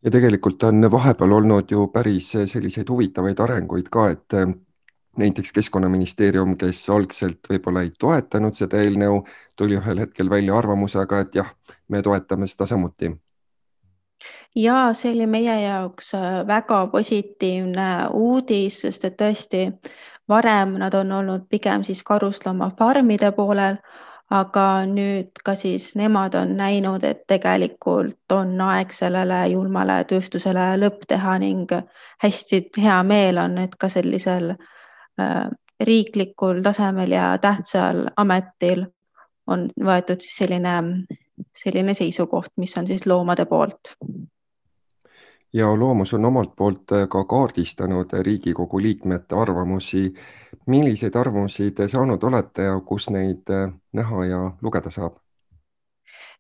ja 0.05 0.11
tegelikult 0.11 0.63
on 0.63 0.91
vahepeal 0.91 1.31
olnud 1.31 1.71
ju 1.71 1.87
päris 1.87 2.31
selliseid 2.45 2.89
huvitavaid 2.89 3.39
arenguid 3.39 3.89
ka, 3.89 4.09
et 4.09 4.35
näiteks 5.17 5.51
Keskkonnaministeerium, 5.51 6.57
kes 6.57 6.89
algselt 6.89 7.49
võib-olla 7.49 7.81
ei 7.81 7.91
toetanud 7.99 8.53
seda 8.53 8.83
eelnõu, 8.83 9.23
tuli 9.55 9.79
ühel 9.79 10.03
hetkel 10.03 10.29
välja 10.29 10.57
arvamusega, 10.57 11.19
et 11.25 11.39
jah, 11.41 11.49
me 11.89 12.01
toetame 12.05 12.47
seda 12.51 12.67
samuti 12.69 13.15
ja 14.55 14.93
see 14.93 15.13
oli 15.13 15.27
meie 15.27 15.55
jaoks 15.62 16.13
äh, 16.15 16.41
väga 16.48 16.88
positiivne 16.91 18.07
uudis, 18.13 18.81
sest 18.86 19.05
et 19.05 19.17
tõesti 19.22 19.67
varem 20.29 20.77
nad 20.81 20.93
on 20.93 21.12
olnud 21.12 21.48
pigem 21.50 21.84
siis 21.84 22.03
karusloomafarmide 22.03 23.31
poolel, 23.31 23.77
aga 24.34 24.86
nüüd 24.89 25.43
ka 25.45 25.53
siis 25.55 25.91
nemad 25.95 26.34
on 26.36 26.55
näinud, 26.57 27.03
et 27.03 27.27
tegelikult 27.27 28.31
on 28.34 28.55
aeg 28.62 28.93
sellele 28.93 29.43
julmale 29.51 30.00
tööstusele 30.10 30.72
lõpp 30.81 31.05
teha 31.07 31.38
ning 31.43 31.69
hästi 32.24 32.63
hea 32.81 33.03
meel 33.03 33.38
on, 33.38 33.60
et 33.62 33.75
ka 33.79 33.89
sellisel 33.89 34.55
äh, 34.55 35.45
riiklikul 35.79 36.63
tasemel 36.63 37.12
ja 37.12 37.36
tähtsal 37.41 38.05
ametil 38.17 38.86
on 39.48 39.67
võetud 39.77 40.24
siis 40.24 40.38
selline, 40.41 40.75
selline 41.63 41.93
seisukoht, 41.93 42.51
mis 42.57 42.77
on 42.77 42.88
siis 42.88 43.05
loomade 43.05 43.45
poolt 43.45 43.95
ja 45.55 45.79
Loomus 45.79 46.13
on 46.13 46.25
omalt 46.25 46.55
poolt 46.55 46.91
äh, 46.91 47.07
ka 47.09 47.24
kaardistanud 47.24 48.09
Riigikogu 48.21 48.81
liikmete 48.81 49.35
arvamusi. 49.35 50.13
milliseid 50.65 51.15
arvamusi 51.15 51.71
te 51.71 51.88
saanud 51.88 52.24
olete 52.24 52.63
ja 52.63 52.79
kus 52.79 53.09
neid 53.09 53.50
äh, 53.50 53.71
näha 53.93 54.25
ja 54.25 54.51
lugeda 54.62 54.89
saab? 54.89 55.13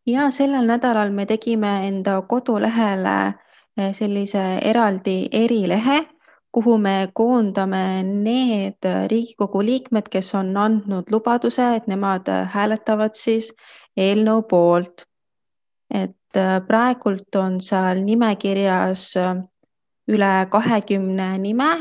ja 0.05 0.31
sellel 0.31 0.65
nädalal 0.65 1.11
me 1.11 1.25
tegime 1.25 1.87
enda 1.87 2.21
kodulehele 2.21 3.15
äh, 3.25 3.91
sellise 3.91 4.43
eraldi 4.61 5.29
erilehe, 5.31 6.01
kuhu 6.51 6.77
me 6.77 7.09
koondame 7.13 8.03
need 8.03 8.83
Riigikogu 9.07 9.63
liikmed, 9.63 10.09
kes 10.11 10.35
on 10.35 10.57
andnud 10.57 11.11
lubaduse, 11.11 11.75
et 11.75 11.87
nemad 11.87 12.27
hääletavad 12.51 13.13
siis 13.13 13.53
eelnõu 13.97 14.41
poolt. 14.49 15.05
et 15.89 16.15
Äh, 16.35 16.59
praegult 16.67 17.35
on 17.39 17.59
seal 17.63 18.01
nimekirjas 18.03 19.03
äh, 19.17 19.35
üle 20.11 20.33
kahekümne 20.51 21.35
nime. 21.39 21.73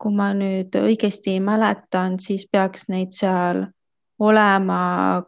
kui 0.00 0.14
ma 0.16 0.30
nüüd 0.32 0.72
õigesti 0.80 1.34
mäletan, 1.44 2.14
siis 2.24 2.46
peaks 2.48 2.86
neid 2.88 3.10
seal 3.12 3.66
olema 4.24 4.78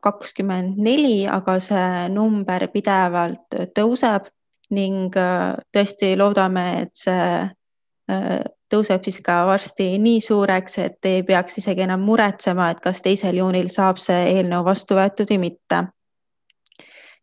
kakskümmend 0.01 0.79
neli, 0.81 1.27
aga 1.29 1.59
see 1.61 2.07
number 2.09 2.65
pidevalt 2.73 3.59
tõuseb 3.77 4.31
ning 4.73 5.13
äh, 5.21 5.61
tõesti 5.77 6.15
loodame, 6.17 6.65
et 6.87 6.97
see 6.97 7.29
tõuseb 8.73 9.05
siis 9.05 9.21
ka 9.25 9.43
varsti 9.47 9.93
nii 10.03 10.21
suureks, 10.25 10.79
et 10.83 11.09
ei 11.09 11.23
peaks 11.23 11.61
isegi 11.63 11.85
enam 11.85 12.03
muretsema, 12.09 12.71
et 12.73 12.81
kas 12.81 13.03
teisel 13.05 13.39
juunil 13.39 13.69
saab 13.73 14.01
see 14.03 14.37
eelnõu 14.37 14.65
vastu 14.65 14.99
võetud 14.99 15.31
või 15.31 15.45
mitte 15.49 15.85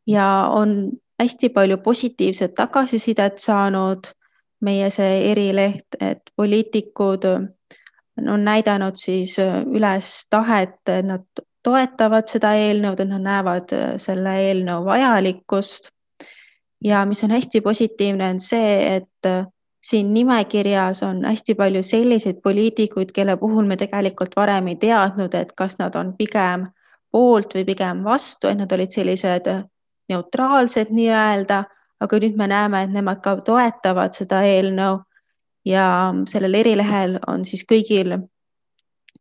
ja 0.10 0.50
on 0.52 0.92
hästi 1.20 1.50
palju 1.50 1.78
positiivset 1.78 2.56
tagasisidet 2.56 3.38
saanud 3.38 4.08
meie 4.62 4.90
see 4.90 5.32
erileht, 5.32 5.96
et 6.00 6.22
poliitikud 6.36 7.26
on 8.28 8.44
näidanud 8.44 8.98
siis 9.00 9.38
üles 9.40 10.10
tahet, 10.30 10.82
et 10.88 11.06
nad 11.06 11.44
toetavad 11.64 12.28
seda 12.32 12.54
eelnõud, 12.60 13.00
et 13.00 13.12
nad 13.12 13.24
näevad 13.24 13.72
selle 14.00 14.36
eelnõu 14.48 14.84
vajalikkust. 14.86 15.92
ja 16.84 17.06
mis 17.06 17.24
on 17.24 17.32
hästi 17.32 17.62
positiivne, 17.62 18.30
on 18.30 18.40
see, 18.40 18.96
et 18.96 19.32
siin 19.82 20.14
nimekirjas 20.14 21.04
on 21.04 21.24
hästi 21.26 21.56
palju 21.56 21.84
selliseid 21.84 22.42
poliitikuid, 22.44 23.12
kelle 23.16 23.38
puhul 23.38 23.66
me 23.66 23.78
tegelikult 23.78 24.36
varem 24.36 24.68
ei 24.68 24.76
teadnud, 24.76 25.34
et 25.34 25.52
kas 25.56 25.78
nad 25.80 25.96
on 25.96 26.14
pigem 26.18 26.68
poolt 27.12 27.56
või 27.56 27.66
pigem 27.66 28.04
vastu, 28.04 28.48
et 28.48 28.58
nad 28.58 28.72
olid 28.72 28.92
sellised 28.92 29.48
neutraalsed 30.10 30.92
nii-öelda, 30.92 31.64
aga 32.00 32.20
nüüd 32.24 32.36
me 32.38 32.48
näeme, 32.48 32.84
et 32.84 32.92
nemad 32.94 33.22
ka 33.24 33.36
toetavad 33.46 34.18
seda 34.18 34.42
eelnõu 34.48 35.00
ja 35.66 35.86
sellel 36.28 36.60
erilehel 36.60 37.20
on 37.28 37.46
siis 37.46 37.66
kõigil 37.68 38.18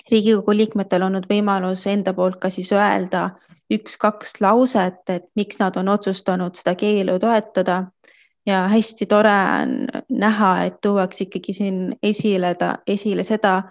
Riigikogu 0.09 0.55
liikmetel 0.57 1.03
olnud 1.05 1.27
võimalus 1.29 1.83
enda 1.91 2.15
poolt 2.17 2.39
ka 2.41 2.49
siis 2.49 2.71
öelda 2.73 3.27
üks-kaks 3.69 4.39
lauset, 4.41 5.03
et 5.13 5.27
miks 5.37 5.59
nad 5.61 5.77
on 5.77 5.91
otsustanud 5.93 6.57
seda 6.57 6.73
keelu 6.81 7.19
toetada. 7.21 7.83
Ja 8.49 8.63
hästi 8.69 9.07
tore 9.07 9.35
on 9.63 9.75
näha, 10.09 10.65
et 10.65 10.81
tuuakse 10.81 11.27
ikkagi 11.27 11.53
siin 11.53 11.81
esile, 12.03 12.55
esile 12.87 13.25
seda, 13.25 13.63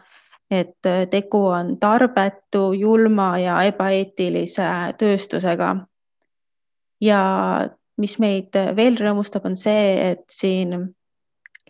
et 0.52 0.90
tegu 1.10 1.42
on 1.50 1.76
tarbetu, 1.82 2.72
julma 2.78 3.32
ja 3.42 3.58
ebaeetilise 3.68 4.70
tööstusega. 4.98 5.76
Ja 7.02 7.22
mis 7.98 8.18
meid 8.22 8.56
veel 8.78 8.98
rõõmustab, 9.02 9.46
on 9.50 9.58
see, 9.58 10.12
et 10.12 10.26
siin 10.32 10.78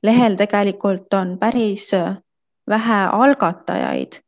lehel 0.03 0.35
tegelikult 0.39 1.13
on 1.17 1.37
päris 1.39 1.89
vähe 2.69 2.99
algatajaid, 3.11 4.19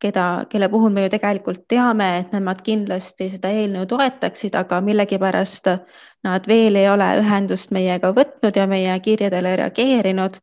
keda, 0.00 0.46
kelle 0.50 0.68
puhul 0.68 0.92
me 0.92 1.06
ju 1.06 1.12
tegelikult 1.14 1.64
teame, 1.68 2.08
et 2.20 2.32
nemad 2.32 2.60
kindlasti 2.64 3.30
seda 3.32 3.50
eelnõu 3.50 3.86
toetaksid, 3.90 4.54
aga 4.54 4.80
millegipärast 4.84 5.70
nad 6.26 6.46
veel 6.48 6.76
ei 6.76 6.88
ole 6.90 7.08
ühendust 7.22 7.72
meiega 7.72 8.12
võtnud 8.16 8.56
ja 8.56 8.66
meie 8.66 8.98
kirjadele 9.00 9.56
reageerinud. 9.62 10.40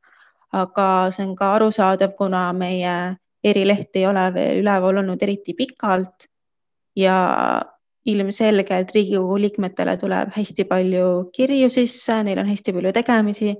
aga 0.53 1.09
see 1.09 1.23
on 1.25 1.35
ka 1.35 1.55
arusaadav, 1.55 2.11
kuna 2.17 2.51
meie 2.53 3.17
erileht 3.43 3.95
ei 3.97 4.05
ole 4.05 4.27
veel 4.33 4.59
üleval 4.61 4.99
olnud 5.01 5.23
eriti 5.25 5.55
pikalt 5.57 6.27
ja 6.95 7.15
ilmselgelt 8.05 8.91
Riigikogu 8.95 9.39
liikmetele 9.39 9.97
tuleb 9.97 10.33
hästi 10.35 10.65
palju 10.69 11.07
kirju 11.33 11.69
sisse, 11.73 12.19
neil 12.23 12.39
on 12.39 12.49
hästi 12.51 12.73
palju 12.75 12.91
tegemisi 12.93 13.55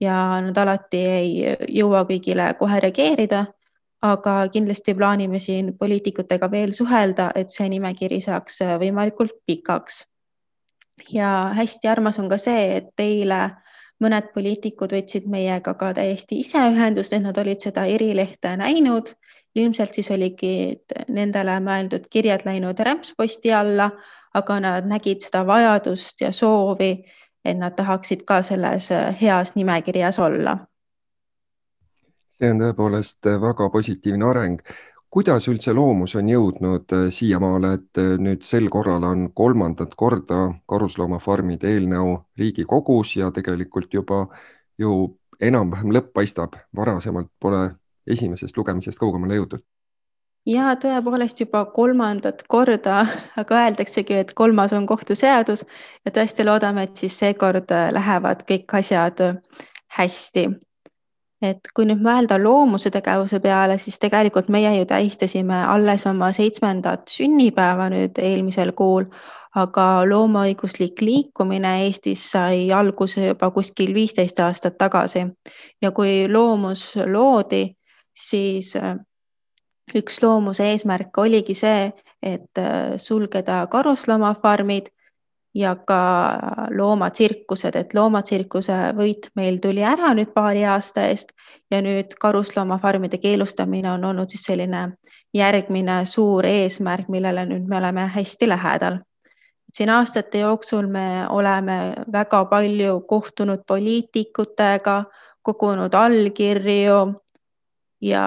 ja 0.00 0.16
nad 0.44 0.58
alati 0.60 1.02
ei 1.08 1.30
jõua 1.78 2.04
kõigile 2.08 2.52
kohe 2.58 2.80
reageerida. 2.84 3.46
Aga 4.12 4.34
kindlasti 4.52 4.94
plaanime 4.94 5.38
siin 5.42 5.72
poliitikutega 5.78 6.50
veel 6.50 6.72
suhelda, 6.72 7.30
et 7.34 7.50
see 7.50 7.68
nimekiri 7.68 8.20
saaks 8.20 8.60
võimalikult 8.82 9.38
pikaks. 9.46 10.04
ja 11.12 11.52
hästi 11.54 11.88
armas 11.88 12.18
on 12.18 12.28
ka 12.28 12.38
see, 12.38 12.76
et 12.76 13.00
eile 13.00 13.50
mõned 14.00 14.32
poliitikud 14.34 14.92
võtsid 14.92 15.26
meiega 15.28 15.74
ka 15.74 15.92
täiesti 15.94 16.40
ise 16.40 16.58
ühendust, 16.72 17.12
et 17.12 17.22
nad 17.22 17.38
olid 17.38 17.60
seda 17.60 17.84
erilehte 17.84 18.56
näinud 18.56 19.14
ilmselt 19.56 19.96
siis 19.96 20.10
oligi 20.12 20.52
nendele 21.08 21.56
mõeldud 21.64 22.08
kirjad 22.12 22.44
läinud 22.44 22.80
rämpsposti 22.88 23.52
alla, 23.56 23.90
aga 24.36 24.58
nad 24.60 24.88
nägid 24.88 25.24
seda 25.24 25.44
vajadust 25.48 26.20
ja 26.20 26.32
soovi, 26.32 26.92
et 27.44 27.58
nad 27.58 27.76
tahaksid 27.76 28.26
ka 28.28 28.42
selles 28.44 28.90
heas 29.20 29.54
nimekirjas 29.56 30.18
olla. 30.20 30.58
See 32.36 32.50
on 32.52 32.60
tõepoolest 32.60 33.28
väga 33.40 33.70
positiivne 33.72 34.28
areng. 34.30 34.60
kuidas 35.10 35.46
üldse 35.48 35.72
loomus 35.72 36.14
on 36.16 36.28
jõudnud 36.28 36.92
siiamaale, 37.10 37.72
et 37.78 38.00
nüüd 38.20 38.42
sel 38.44 38.68
korral 38.68 39.04
on 39.04 39.30
kolmandat 39.34 39.94
korda 39.96 40.40
karusloomafarmide 40.68 41.70
eelnõu 41.72 42.18
Riigikogus 42.38 43.16
ja 43.16 43.30
tegelikult 43.30 43.94
juba 43.94 44.26
ju 44.78 45.16
enam-vähem 45.40 45.92
lõpp 45.92 46.12
paistab, 46.12 46.56
varasemalt 46.76 47.30
pole 47.40 47.70
esimesest 48.06 48.56
lugemisest 48.56 48.98
kaugemale 48.98 49.40
jõudnud? 49.40 49.64
ja 50.46 50.76
tõepoolest 50.78 51.40
juba 51.42 51.64
kolmandat 51.74 52.44
korda, 52.48 53.00
aga 53.40 53.62
öeldaksegi, 53.64 54.20
et 54.22 54.34
kolmas 54.38 54.72
on 54.76 54.86
kohtuseadus 54.86 55.64
ja 56.04 56.12
tõesti 56.14 56.46
loodame, 56.46 56.86
et 56.86 57.02
siis 57.02 57.18
seekord 57.18 57.72
lähevad 57.96 58.44
kõik 58.46 58.76
asjad 58.78 59.22
hästi. 59.98 60.48
Et 61.42 61.68
kui 61.76 61.84
nüüd 61.88 62.00
mõelda 62.00 62.38
loomuse 62.40 62.90
tegevuse 62.92 63.40
peale, 63.44 63.76
siis 63.78 63.98
tegelikult 64.00 64.48
meie 64.52 64.72
ju 64.78 64.86
tähistasime 64.88 65.58
alles 65.68 66.06
oma 66.08 66.30
seitsmendat 66.32 67.12
sünnipäeva 67.12 67.90
nüüd 67.92 68.18
eelmisel 68.22 68.72
kuul, 68.78 69.04
aga 69.56 70.04
loomaõiguslik 70.08 71.00
liikumine 71.00 71.72
Eestis 71.86 72.24
sai 72.32 72.68
alguse 72.72 73.26
juba 73.26 73.50
kuskil 73.50 73.94
viisteist 73.96 74.40
aastat 74.40 74.76
tagasi. 74.78 75.26
Ja 75.82 75.92
kui 75.96 76.26
loomus 76.28 76.90
loodi 77.06 77.64
siis 78.16 78.74
äh, 78.76 78.96
üks 79.94 80.20
loomuse 80.22 80.70
eesmärk 80.72 81.18
oligi 81.18 81.54
see, 81.56 81.92
et 82.22 82.60
äh, 82.60 82.96
sulgeda 83.00 83.64
karusloomafarmid 83.72 84.92
ja 85.56 85.72
ka 85.88 86.00
loomatsirkused, 86.76 87.76
et 87.76 87.94
loomatsirkuse 87.96 88.76
võit 88.96 89.30
meil 89.38 89.56
tuli 89.62 89.84
ära 89.84 90.12
nüüd 90.16 90.34
paari 90.34 90.66
aasta 90.68 91.06
eest 91.08 91.32
ja 91.72 91.80
nüüd 91.82 92.12
karusloomafarmide 92.20 93.18
keelustamine 93.22 93.90
on 93.94 94.04
olnud 94.04 94.32
siis 94.32 94.44
selline 94.50 94.82
järgmine 95.34 96.02
suur 96.06 96.44
eesmärk, 96.44 97.08
millele 97.12 97.46
nüüd 97.48 97.68
me 97.68 97.78
oleme 97.80 98.08
hästi 98.14 98.48
lähedal. 98.48 98.98
siin 99.76 99.90
aastate 99.90 100.38
jooksul 100.38 100.86
me 100.88 101.26
oleme 101.28 101.94
väga 102.12 102.44
palju 102.44 103.00
kohtunud 103.08 103.64
poliitikutega, 103.68 105.04
kogunud 105.42 105.94
allkirju 105.94 107.00
ja 108.00 108.26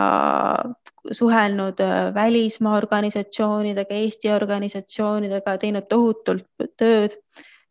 suhelnud 1.12 1.80
äh, 1.80 2.14
välismaa 2.14 2.78
organisatsioonidega, 2.78 3.96
Eesti 3.96 4.32
organisatsioonidega, 4.32 5.58
teinud 5.58 5.88
tohutult 5.90 6.48
tööd. 6.78 7.18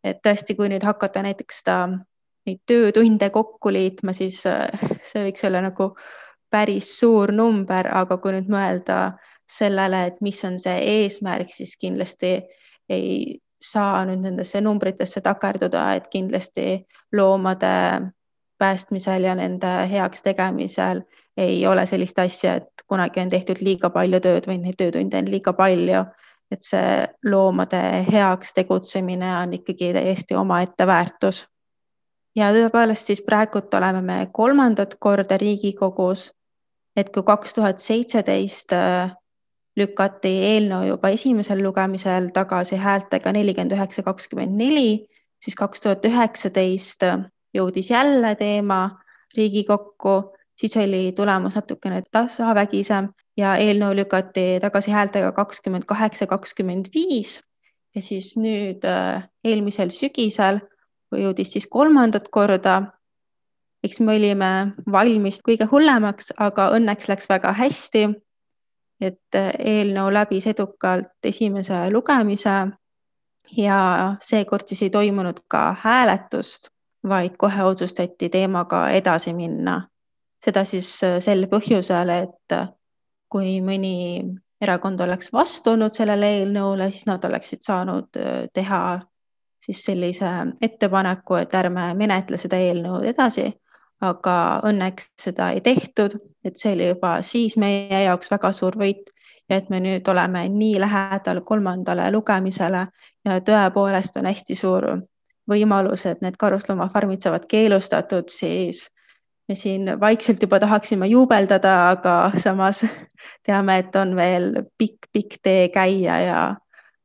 et 0.03 0.21
tõesti, 0.23 0.55
kui 0.55 0.69
nüüd 0.71 0.83
hakata 0.87 1.19
näiteks 1.25 1.57
seda, 1.59 1.89
neid 2.47 2.61
töötunde 2.65 3.27
kokku 3.29 3.73
liitma, 3.73 4.13
siis 4.15 4.45
äh, 4.47 4.69
see 5.03 5.25
võiks 5.25 5.43
olla 5.47 5.61
nagu 5.65 5.91
päris 6.49 6.93
suur 6.99 7.33
number, 7.35 7.89
aga 7.97 8.17
kui 8.17 8.33
nüüd 8.37 8.47
mõelda 8.49 9.17
sellele, 9.49 10.05
et 10.07 10.21
mis 10.21 10.39
on 10.45 10.55
see 10.61 10.77
eesmärk, 10.93 11.51
siis 11.53 11.75
kindlasti 11.77 12.37
ei 12.89 13.39
saa 13.61 14.05
nüüd 14.07 14.23
nendesse 14.23 14.61
numbritesse 14.61 15.21
takerduda, 15.21 15.93
et 15.99 16.07
kindlasti 16.13 16.85
loomade 17.13 17.73
päästmisel 18.59 19.23
ja 19.23 19.35
nende 19.35 19.71
heaks 19.91 20.23
tegemisel 20.23 21.03
ei 21.39 21.59
ole 21.67 21.85
sellist 21.87 22.19
asja, 22.19 22.55
et 22.59 22.83
kunagi 22.87 23.21
on 23.23 23.29
tehtud 23.31 23.61
liiga 23.63 23.89
palju 23.93 24.19
tööd 24.23 24.47
või 24.49 24.57
neid 24.63 24.77
töötunde 24.79 25.21
on 25.21 25.31
liiga 25.31 25.53
palju. 25.53 26.05
et 26.49 26.65
see 26.65 27.05
loomade 27.29 27.79
heaks 28.09 28.55
tegutsemine 28.57 29.27
on 29.37 29.51
ikkagi 29.53 29.91
täiesti 29.93 30.35
omaette 30.35 30.87
väärtus. 30.87 31.47
ja 32.35 32.51
tõepoolest 32.53 33.05
siis 33.11 33.21
praegult 33.21 33.73
oleme 33.73 34.01
me 34.01 34.27
kolmandat 34.33 34.95
korda 34.99 35.37
Riigikogus, 35.37 36.31
et 36.95 37.13
kui 37.13 37.23
kaks 37.23 37.53
tuhat 37.53 37.79
seitseteist 37.79 38.73
äh, 38.73 39.13
lükati 39.77 40.31
eelnõu 40.53 40.87
juba 40.87 41.09
esimesel 41.09 41.61
lugemisel 41.63 42.31
tagasi 42.33 42.75
häältega 42.75 43.31
nelikümmend 43.31 43.75
üheksa, 43.77 44.03
kakskümmend 44.03 44.57
neli, 44.57 45.05
siis 45.43 45.55
kaks 45.55 45.81
tuhat 45.81 46.05
üheksateist 46.05 47.05
jõudis 47.55 47.89
jälle 47.93 48.35
teema 48.35 48.99
Riigikokku, 49.37 50.33
siis 50.59 50.75
oli 50.77 51.11
tulemus 51.15 51.55
natukene 51.55 52.01
tasavägisem 52.11 53.09
ja 53.37 53.55
eelnõu 53.55 53.95
lükati 54.01 54.59
tagasi 54.61 54.91
häältega 54.91 55.31
kakskümmend 55.31 55.87
kaheksa, 55.87 56.27
kakskümmend 56.27 56.91
viis 56.93 57.39
ja 57.95 58.01
siis 58.01 58.35
nüüd 58.37 58.85
äh, 58.85 59.27
eelmisel 59.43 59.93
sügisel 59.95 60.59
jõudis 61.15 61.53
siis 61.55 61.67
kolmandat 61.67 62.27
korda. 62.29 62.81
eks 63.83 63.99
me 63.99 64.15
olime 64.15 64.73
valmis 64.91 65.39
kõige 65.41 65.65
hullemaks, 65.71 66.33
aga 66.37 66.69
õnneks 66.75 67.07
läks 67.07 67.29
väga 67.29 67.53
hästi 67.55 68.09
et 69.01 69.35
äh, 69.35 69.53
eelnõu 69.59 70.11
läbis 70.13 70.47
edukalt 70.47 71.23
esimese 71.23 71.87
lugemise 71.91 72.55
ja 73.57 73.79
seekord 74.21 74.67
siis 74.67 74.83
ei 74.87 74.89
toimunud 74.93 75.39
ka 75.47 75.75
hääletust, 75.81 76.69
vaid 77.07 77.37
kohe 77.37 77.63
otsustati 77.63 78.29
teemaga 78.29 78.89
edasi 78.89 79.33
minna. 79.33 79.81
Seda 80.45 80.65
siis 80.65 80.91
äh, 81.03 81.19
sel 81.23 81.47
põhjusel, 81.51 82.13
et 82.15 82.55
äh, 82.55 82.69
kui 83.29 83.59
mõni 83.61 84.23
erakond 84.61 84.99
oleks 85.01 85.31
vastu 85.33 85.75
olnud 85.75 85.95
sellele 85.95 86.33
eelnõule, 86.39 86.89
siis 86.91 87.05
nad 87.07 87.23
oleksid 87.23 87.61
saanud 87.63 88.17
teha 88.53 88.79
siis 89.65 89.83
sellise 89.85 90.29
ettepaneku, 90.61 91.35
et 91.35 91.53
ärme 91.55 91.93
menetle 91.93 92.37
seda 92.37 92.57
eelnõu 92.57 93.03
edasi. 93.11 93.51
Aga 94.01 94.33
õnneks 94.67 95.09
seda 95.19 95.49
ei 95.51 95.61
tehtud, 95.61 96.15
et 96.43 96.57
see 96.57 96.71
oli 96.73 96.87
juba 96.87 97.17
siis 97.25 97.57
meie 97.59 98.03
jaoks 98.05 98.31
väga 98.31 98.51
suur 98.55 98.77
võit. 98.79 99.11
Ja 99.49 99.57
et 99.57 99.69
me 99.69 99.79
nüüd 99.81 100.07
oleme 100.07 100.43
nii 100.53 100.77
lähedal 100.79 101.41
kolmandale 101.41 102.11
lugemisele 102.13 102.83
ja 103.25 103.39
tõepoolest 103.41 104.17
on 104.21 104.29
hästi 104.29 104.55
suur 104.55 104.85
võimalus, 105.49 106.05
et 106.05 106.21
need 106.21 106.37
karusloomafarmid 106.37 107.25
saavad 107.25 107.47
keelustatud, 107.49 108.29
siis 108.29 108.85
me 109.49 109.55
siin 109.55 109.89
vaikselt 109.99 110.41
juba 110.41 110.59
tahaksime 110.59 111.07
juubeldada, 111.07 111.89
aga 111.89 112.31
samas 112.37 112.83
teame, 113.45 113.79
et 113.81 113.95
on 113.95 114.15
veel 114.15 114.51
pikk-pikk 114.77 115.39
tee 115.43 115.67
käia 115.73 116.19
ja 116.21 116.41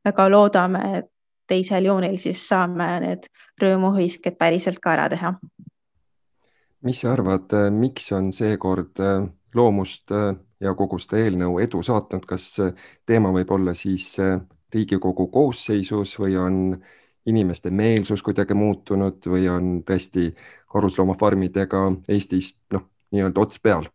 väga 0.05 0.29
loodame, 0.29 0.83
et 0.99 1.11
teisel 1.47 1.89
juunil 1.89 2.17
siis 2.21 2.41
saame 2.47 2.87
need 3.03 3.29
rõõmuhõisked 3.61 4.37
päriselt 4.37 4.81
ka 4.83 4.93
ära 4.93 5.07
teha. 5.09 5.33
Mis 6.85 7.01
sa 7.01 7.13
arvad, 7.15 7.49
äh, 7.57 7.71
miks 7.73 8.11
on 8.13 8.29
seekord 8.35 9.01
äh, 9.01 9.23
loomust 9.57 10.11
äh, 10.13 10.35
ja 10.61 10.75
kogu 10.77 10.99
seda 11.01 11.23
eelnõu 11.23 11.57
edu 11.63 11.81
saatnud, 11.85 12.27
kas 12.29 12.51
teema 13.05 13.31
võib 13.33 13.51
olla 13.57 13.73
siis 13.73 14.13
Riigikogu 14.75 15.27
koosseisus 15.31 16.13
või 16.19 16.37
on 16.37 16.55
inimeste 17.25 17.71
meelsus 17.71 18.21
kuidagi 18.23 18.53
muutunud 18.53 19.25
või 19.27 19.47
on 19.49 19.71
tõesti 19.87 20.31
karusloomafarmidega 20.71 21.85
Eestis 22.09 22.53
noh, 22.73 22.85
nii-öelda 23.11 23.41
ots 23.41 23.59
peal? 23.59 23.87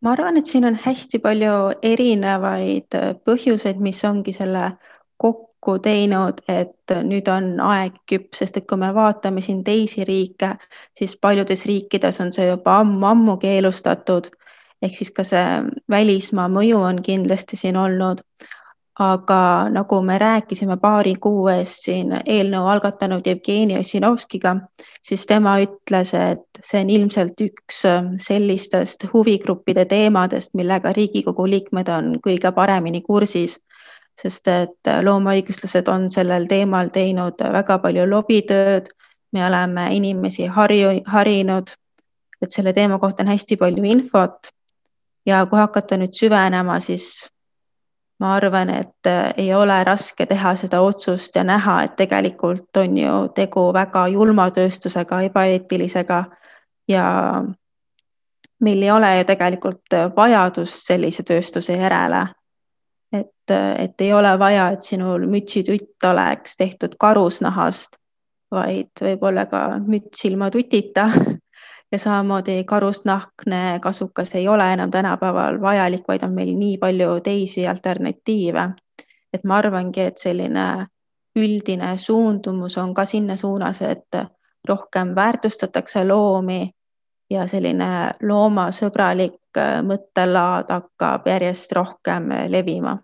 ma 0.00 0.12
arvan, 0.14 0.36
et 0.38 0.46
siin 0.46 0.66
on 0.68 0.76
hästi 0.78 1.18
palju 1.18 1.54
erinevaid 1.82 2.94
põhjuseid, 3.26 3.80
mis 3.82 4.04
ongi 4.06 4.32
selle 4.36 4.70
kokku 5.18 5.78
teinud, 5.82 6.38
et 6.48 6.94
nüüd 7.04 7.28
on 7.32 7.56
aeg 7.66 7.96
küps, 8.06 8.38
sest 8.42 8.60
et 8.60 8.66
kui 8.68 8.78
me 8.78 8.92
vaatame 8.94 9.42
siin 9.42 9.64
teisi 9.66 10.06
riike, 10.06 10.52
siis 10.98 11.16
paljudes 11.20 11.66
riikides 11.66 12.20
on 12.22 12.30
see 12.32 12.46
juba 12.46 12.78
ammu-ammu 12.84 13.38
keelustatud. 13.42 14.30
ehk 14.82 14.94
siis 14.94 15.10
ka 15.10 15.24
see 15.26 15.46
välismaa 15.90 16.46
mõju 16.48 16.78
on 16.78 17.02
kindlasti 17.02 17.56
siin 17.58 17.76
olnud. 17.76 18.22
Aga 18.98 19.68
nagu 19.70 20.00
me 20.02 20.16
rääkisime 20.18 20.76
paari 20.82 21.14
kuu 21.22 21.46
eest 21.52 21.84
siin 21.86 22.10
eelnõu 22.24 22.66
algatanud 22.66 23.26
Jevgeni 23.26 23.78
Ossinovskiga, 23.78 24.56
siis 25.02 25.26
tema 25.26 25.54
ütles, 25.62 26.14
et 26.18 26.62
see 26.64 26.80
on 26.82 26.90
ilmselt 26.90 27.40
üks 27.46 27.84
sellistest 28.24 29.06
huvigruppide 29.12 29.84
teemadest, 29.86 30.50
millega 30.58 30.92
Riigikogu 30.92 31.46
liikmed 31.46 31.88
on 31.94 32.16
kõige 32.24 32.52
paremini 32.52 33.02
kursis 33.06 33.60
sest 34.18 34.48
et 34.50 34.90
loomaõiguslased 35.04 35.88
on 35.92 36.08
sellel 36.10 36.48
teemal 36.50 36.90
teinud 36.94 37.38
väga 37.38 37.78
palju 37.82 38.06
lobitööd. 38.10 38.88
me 39.32 39.44
oleme 39.44 39.82
inimesi 39.92 40.46
harju, 40.46 41.02
harinud, 41.06 41.68
et 42.42 42.50
selle 42.50 42.72
teema 42.72 42.98
kohta 42.98 43.22
on 43.22 43.28
hästi 43.28 43.56
palju 43.56 43.84
infot. 43.84 44.50
ja 45.26 45.46
kui 45.46 45.58
hakata 45.58 45.96
nüüd 45.96 46.14
süvenema, 46.16 46.80
siis 46.80 47.28
ma 48.18 48.34
arvan, 48.34 48.70
et 48.70 49.10
ei 49.36 49.52
ole 49.54 49.76
raske 49.84 50.26
teha 50.26 50.54
seda 50.58 50.80
otsust 50.82 51.36
ja 51.36 51.44
näha, 51.44 51.82
et 51.84 51.96
tegelikult 51.96 52.76
on 52.76 52.96
ju 52.98 53.28
tegu 53.34 53.68
väga 53.74 54.08
julma 54.08 54.50
tööstusega, 54.50 55.20
ebaeetilisega 55.28 56.24
ja 56.88 57.04
meil 58.60 58.82
ei 58.82 58.90
ole 58.90 59.12
ju 59.18 59.28
tegelikult 59.28 59.96
vajadust 60.16 60.86
sellise 60.86 61.22
tööstuse 61.22 61.78
järele 61.78 62.26
et, 63.12 63.50
et 63.78 64.00
ei 64.00 64.12
ole 64.12 64.38
vaja, 64.38 64.70
et 64.74 64.82
sinul 64.82 65.26
mütsitutt 65.30 66.04
oleks 66.04 66.56
tehtud 66.56 66.96
karusnahast, 67.00 67.96
vaid 68.52 69.02
võib-olla 69.02 69.46
ka 69.50 69.62
müts 69.84 70.24
ilma 70.28 70.50
tutita. 70.50 71.08
ja 71.92 71.98
samamoodi 71.98 72.64
karusnahkne 72.64 73.78
kasukas 73.82 74.34
ei 74.34 74.48
ole 74.48 74.72
enam 74.72 74.90
tänapäeval 74.90 75.60
vajalik, 75.60 76.04
vaid 76.08 76.22
on 76.22 76.32
meil 76.32 76.54
nii 76.56 76.78
palju 76.78 77.20
teisi 77.24 77.68
alternatiive. 77.68 78.68
et 79.32 79.44
ma 79.44 79.56
arvangi, 79.56 80.00
et 80.00 80.16
selline 80.16 80.86
üldine 81.36 81.98
suundumus 81.98 82.78
on 82.78 82.94
ka 82.94 83.04
sinna 83.04 83.36
suunas, 83.36 83.82
et 83.82 84.16
rohkem 84.68 85.14
väärtustatakse 85.14 86.04
loomi 86.04 86.70
ja 87.30 87.46
selline 87.46 88.14
loomasõbralik 88.22 89.58
äh, 89.58 89.80
mõttelaad 89.84 90.72
hakkab 90.72 91.26
järjest 91.28 91.72
rohkem 91.72 92.30
äh, 92.30 92.46
levima. 92.50 92.98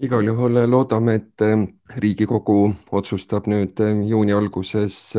igal 0.00 0.24
juhul 0.24 0.62
loodame, 0.70 1.14
et 1.14 1.42
äh, 1.42 1.66
Riigikogu 1.96 2.72
otsustab 2.92 3.46
nüüd 3.46 3.82
juuni 4.08 4.32
alguses 4.32 5.16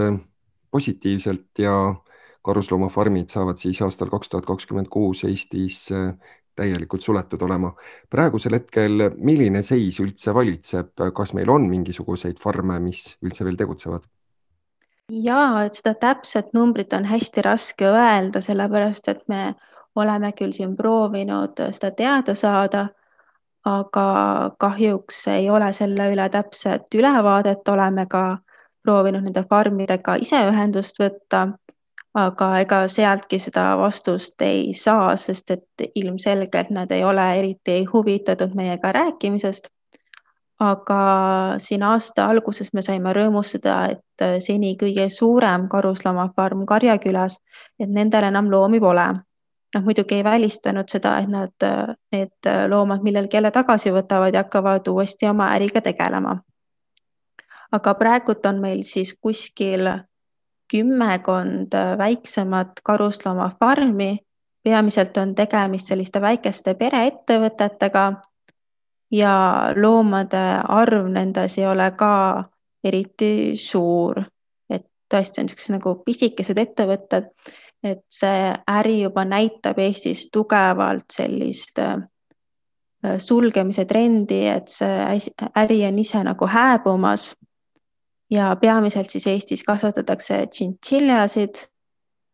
positiivselt 0.71 1.59
ja 1.59 1.95
karusloomafarmid 2.41 3.29
saavad 3.29 3.59
siis 3.61 3.81
aastal 3.81 4.09
kaks 4.09 4.29
tuhat 4.29 4.45
kakskümmend 4.45 4.89
kuus 4.89 5.23
Eestis 5.23 5.89
täielikult 6.55 7.01
suletud 7.01 7.41
olema. 7.41 7.73
praegusel 8.09 8.53
hetkel, 8.57 9.09
milline 9.17 9.63
seis 9.63 9.99
üldse 10.03 10.33
valitseb, 10.33 10.93
kas 11.15 11.33
meil 11.33 11.49
on 11.49 11.69
mingisuguseid 11.69 12.39
farme, 12.43 12.79
mis 12.79 13.17
üldse 13.21 13.45
veel 13.47 13.59
tegutsevad? 13.59 14.07
ja 15.11 15.65
et 15.65 15.75
seda 15.75 15.93
täpset 15.99 16.53
numbrit 16.55 16.93
on 16.93 17.05
hästi 17.05 17.43
raske 17.43 17.87
öelda, 17.87 18.41
sellepärast 18.41 19.07
et 19.11 19.21
me 19.27 19.55
oleme 19.95 20.31
küll 20.37 20.53
siin 20.55 20.75
proovinud 20.77 21.59
seda 21.75 21.91
teada 21.95 22.35
saada, 22.35 22.85
aga 23.67 24.05
kahjuks 24.59 25.25
ei 25.33 25.49
ole 25.49 25.73
selle 25.75 26.07
üle 26.13 26.29
täpset 26.31 26.95
ülevaadet, 26.95 27.67
oleme 27.67 28.05
ka 28.09 28.23
proovinud 28.83 29.23
nende 29.23 29.43
farmidega 29.49 30.15
ise 30.21 30.39
ühendust 30.49 30.99
võtta, 30.99 31.47
aga 32.13 32.47
ega 32.59 32.81
sealtki 32.91 33.39
seda 33.39 33.75
vastust 33.79 34.41
ei 34.41 34.73
saa, 34.73 35.15
sest 35.15 35.51
et 35.51 35.85
ilmselgelt 35.95 36.69
nad 36.69 36.91
ei 36.91 37.03
ole 37.03 37.27
eriti 37.37 37.83
huvitatud 37.93 38.55
meiega 38.55 38.91
rääkimisest 38.91 39.69
aga 40.61 41.01
siin 41.57 41.83
aasta 41.83 42.27
alguses 42.29 42.69
me 42.73 42.83
saime 42.85 43.13
rõõmustada, 43.17 43.77
et 43.95 44.43
seni 44.45 44.75
kõige 44.79 45.07
suurem 45.09 45.65
karusloomafarm 45.71 46.65
Karjakülas, 46.69 47.39
et 47.79 47.89
nendel 47.89 48.29
enam 48.29 48.51
loomi 48.51 48.79
pole. 48.79 49.09
noh, 49.71 49.83
muidugi 49.87 50.17
ei 50.19 50.23
välistanud 50.23 50.89
seda, 50.91 51.13
et 51.23 51.29
nad, 51.31 51.65
need 52.11 52.49
loomad 52.67 53.05
millelgi 53.07 53.37
jälle 53.37 53.51
tagasi 53.55 53.93
võtavad 53.95 54.35
ja 54.35 54.43
hakkavad 54.43 54.87
uuesti 54.87 55.29
oma 55.29 55.47
äriga 55.55 55.81
tegelema. 55.81 56.35
Aga 57.71 57.93
praegult 57.95 58.45
on 58.45 58.59
meil 58.61 58.83
siis 58.83 59.13
kuskil 59.21 59.87
kümmekond 60.71 61.75
väiksemat 61.97 62.79
karusloomafarmi, 62.83 64.17
peamiselt 64.63 65.17
on 65.17 65.35
tegemist 65.35 65.87
selliste 65.91 66.21
väikeste 66.21 66.73
pereettevõtetega. 66.79 68.05
Ja 69.11 69.33
loomade 69.75 70.43
arv 70.71 71.09
nendes 71.11 71.57
ei 71.59 71.65
ole 71.67 71.89
ka 71.99 72.11
eriti 72.83 73.57
suur, 73.59 74.21
et 74.69 74.85
tõesti 75.11 75.41
on 75.41 75.49
niisugused 75.49 75.75
nagu 75.75 75.95
pisikesed 76.05 76.61
ettevõtted, 76.63 77.27
et 77.83 78.05
see 78.13 78.53
äri 78.71 79.01
juba 79.01 79.25
näitab 79.25 79.79
Eestis 79.83 80.29
tugevalt 80.31 81.11
sellist 81.11 81.81
äh, 81.83 81.97
sulgemise 83.17 83.85
trendi, 83.89 84.45
et 84.47 84.69
see 84.71 85.19
äri 85.57 85.81
on 85.87 85.99
ise 85.99 86.23
nagu 86.23 86.47
hääbumas. 86.47 87.31
Ja 88.31 88.55
peamiselt 88.61 89.09
siis 89.09 89.27
Eestis 89.27 89.63
kasvatatakse 89.63 90.47
tšintšiljasid. 90.47 91.67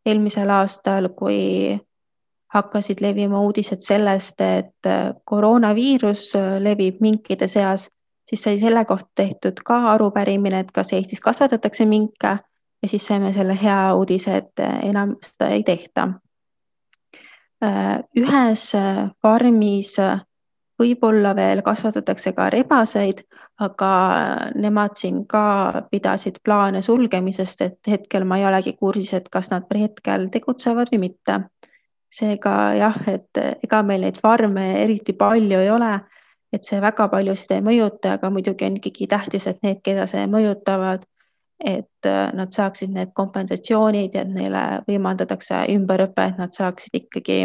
eelmisel 0.07 0.49
aastal, 0.49 1.09
kui 1.09 1.79
hakkasid 2.53 3.01
levima 3.03 3.41
uudised 3.43 3.81
sellest, 3.83 4.41
et 4.41 4.87
koroonaviirus 5.25 6.29
levib 6.63 7.01
minkide 7.03 7.47
seas, 7.51 7.89
siis 8.29 8.43
sai 8.43 8.59
selle 8.59 8.85
kohta 8.85 9.09
tehtud 9.15 9.59
ka 9.65 9.81
arupärimine, 9.93 10.59
et 10.59 10.71
kas 10.71 10.93
Eestis 10.93 11.19
kasvatatakse 11.19 11.85
minke 11.85 12.37
ja 12.81 12.87
siis 12.87 13.07
saime 13.07 13.33
selle 13.33 13.57
hea 13.61 13.95
uudise, 13.95 14.37
et 14.37 14.63
enam 14.83 15.15
seda 15.23 15.49
ei 15.49 15.63
tehta. 15.63 16.07
ühes 18.17 18.71
farmis 19.21 19.95
võib-olla 20.79 21.33
veel 21.35 21.61
kasvatatakse 21.65 22.33
ka 22.37 22.49
rebaseid, 22.53 23.23
aga 23.65 23.91
nemad 24.55 24.97
siin 24.99 25.23
ka 25.29 25.87
pidasid 25.91 26.39
plaane 26.45 26.83
sulgemisest, 26.85 27.61
et 27.65 27.91
hetkel 27.93 28.27
ma 28.29 28.37
ei 28.37 28.45
olegi 28.45 28.75
kursis, 28.77 29.13
et 29.17 29.29
kas 29.33 29.49
nad 29.53 29.65
hetkel 29.73 30.29
tegutsevad 30.33 30.93
või 30.93 31.07
mitte. 31.07 31.41
Seega 32.13 32.53
jah, 32.77 33.01
et 33.11 33.41
ega 33.63 33.81
meil 33.83 34.05
neid 34.05 34.21
farme 34.21 34.69
eriti 34.83 35.13
palju 35.17 35.59
ei 35.59 35.69
ole, 35.73 35.91
et 36.53 36.63
see 36.63 36.79
väga 36.81 37.09
paljusid 37.11 37.57
ei 37.57 37.65
mõjuta, 37.65 38.15
aga 38.15 38.29
muidugi 38.31 38.65
on 38.65 38.77
ikkagi 38.79 39.09
tähtis, 39.11 39.47
et 39.49 39.59
need, 39.65 39.81
keda 39.83 40.07
see 40.07 40.23
mõjutavad, 40.31 41.03
et 41.59 42.05
äh, 42.05 42.33
nad 42.37 42.53
saaksid 42.53 42.93
need 42.93 43.13
kompensatsioonid 43.17 44.15
ja 44.15 44.21
et 44.21 44.33
neile 44.33 44.63
võimaldatakse 44.87 45.63
ümberõpe, 45.73 46.27
et 46.29 46.37
nad 46.37 46.53
saaksid 46.53 46.97
ikkagi 47.01 47.39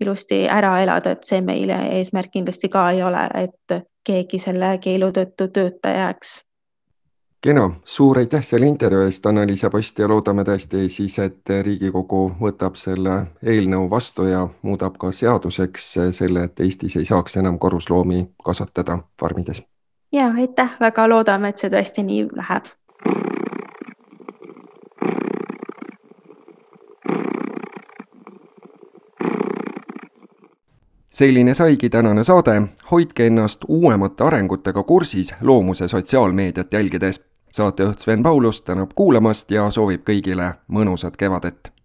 ilusti 0.00 0.44
ära 0.46 0.76
elada, 0.82 1.16
et 1.16 1.24
see 1.26 1.40
meile 1.42 1.80
eesmärk 1.98 2.30
kindlasti 2.36 2.70
ka 2.70 2.90
ei 2.94 3.02
ole, 3.02 3.24
et 3.34 3.80
keegi 4.06 4.38
selle 4.38 4.76
keelu 4.82 5.10
tõttu 5.12 5.50
tööta 5.52 5.94
jääks 5.96 6.38
kena, 7.40 7.70
suur 7.84 8.18
aitäh 8.18 8.44
selle 8.44 8.66
intervjuu 8.66 9.02
eest, 9.06 9.26
Annaliisa 9.26 9.70
Post 9.70 9.98
ja 9.98 10.08
loodame 10.08 10.44
tõesti 10.44 10.88
siis, 10.90 11.18
et 11.22 11.50
Riigikogu 11.62 12.22
võtab 12.40 12.76
selle 12.76 13.18
eelnõu 13.42 13.90
vastu 13.90 14.26
ja 14.26 14.46
muudab 14.62 14.98
ka 14.98 15.12
seaduseks 15.12 15.92
selle, 16.18 16.44
et 16.48 16.60
Eestis 16.60 16.96
ei 16.96 17.06
saaks 17.08 17.36
enam 17.36 17.58
korusloomi 17.58 18.26
kasvatada 18.44 18.98
farmides. 19.20 19.62
ja 20.12 20.32
aitäh, 20.36 20.76
väga 20.80 21.08
loodame, 21.08 21.48
et 21.48 21.58
see 21.58 21.70
tõesti 21.70 22.02
nii 22.02 22.28
läheb. 22.36 22.72
Selline 31.18 31.54
saigi 31.54 31.90
tänane 31.90 32.24
saade, 32.24 32.62
hoidke 32.90 33.26
ennast 33.26 33.64
uuemate 33.68 34.24
arengutega 34.24 34.82
kursis 34.82 35.34
loomuse 35.40 35.88
sotsiaalmeediat 35.88 36.72
jälgides. 36.72 37.24
saatejuht 37.52 37.98
Sven 37.98 38.22
Paulus 38.22 38.62
tänab 38.62 38.90
kuulamast 38.94 39.50
ja 39.50 39.70
soovib 39.70 40.04
kõigile 40.10 40.52
mõnusat 40.68 41.16
kevadet 41.16 41.77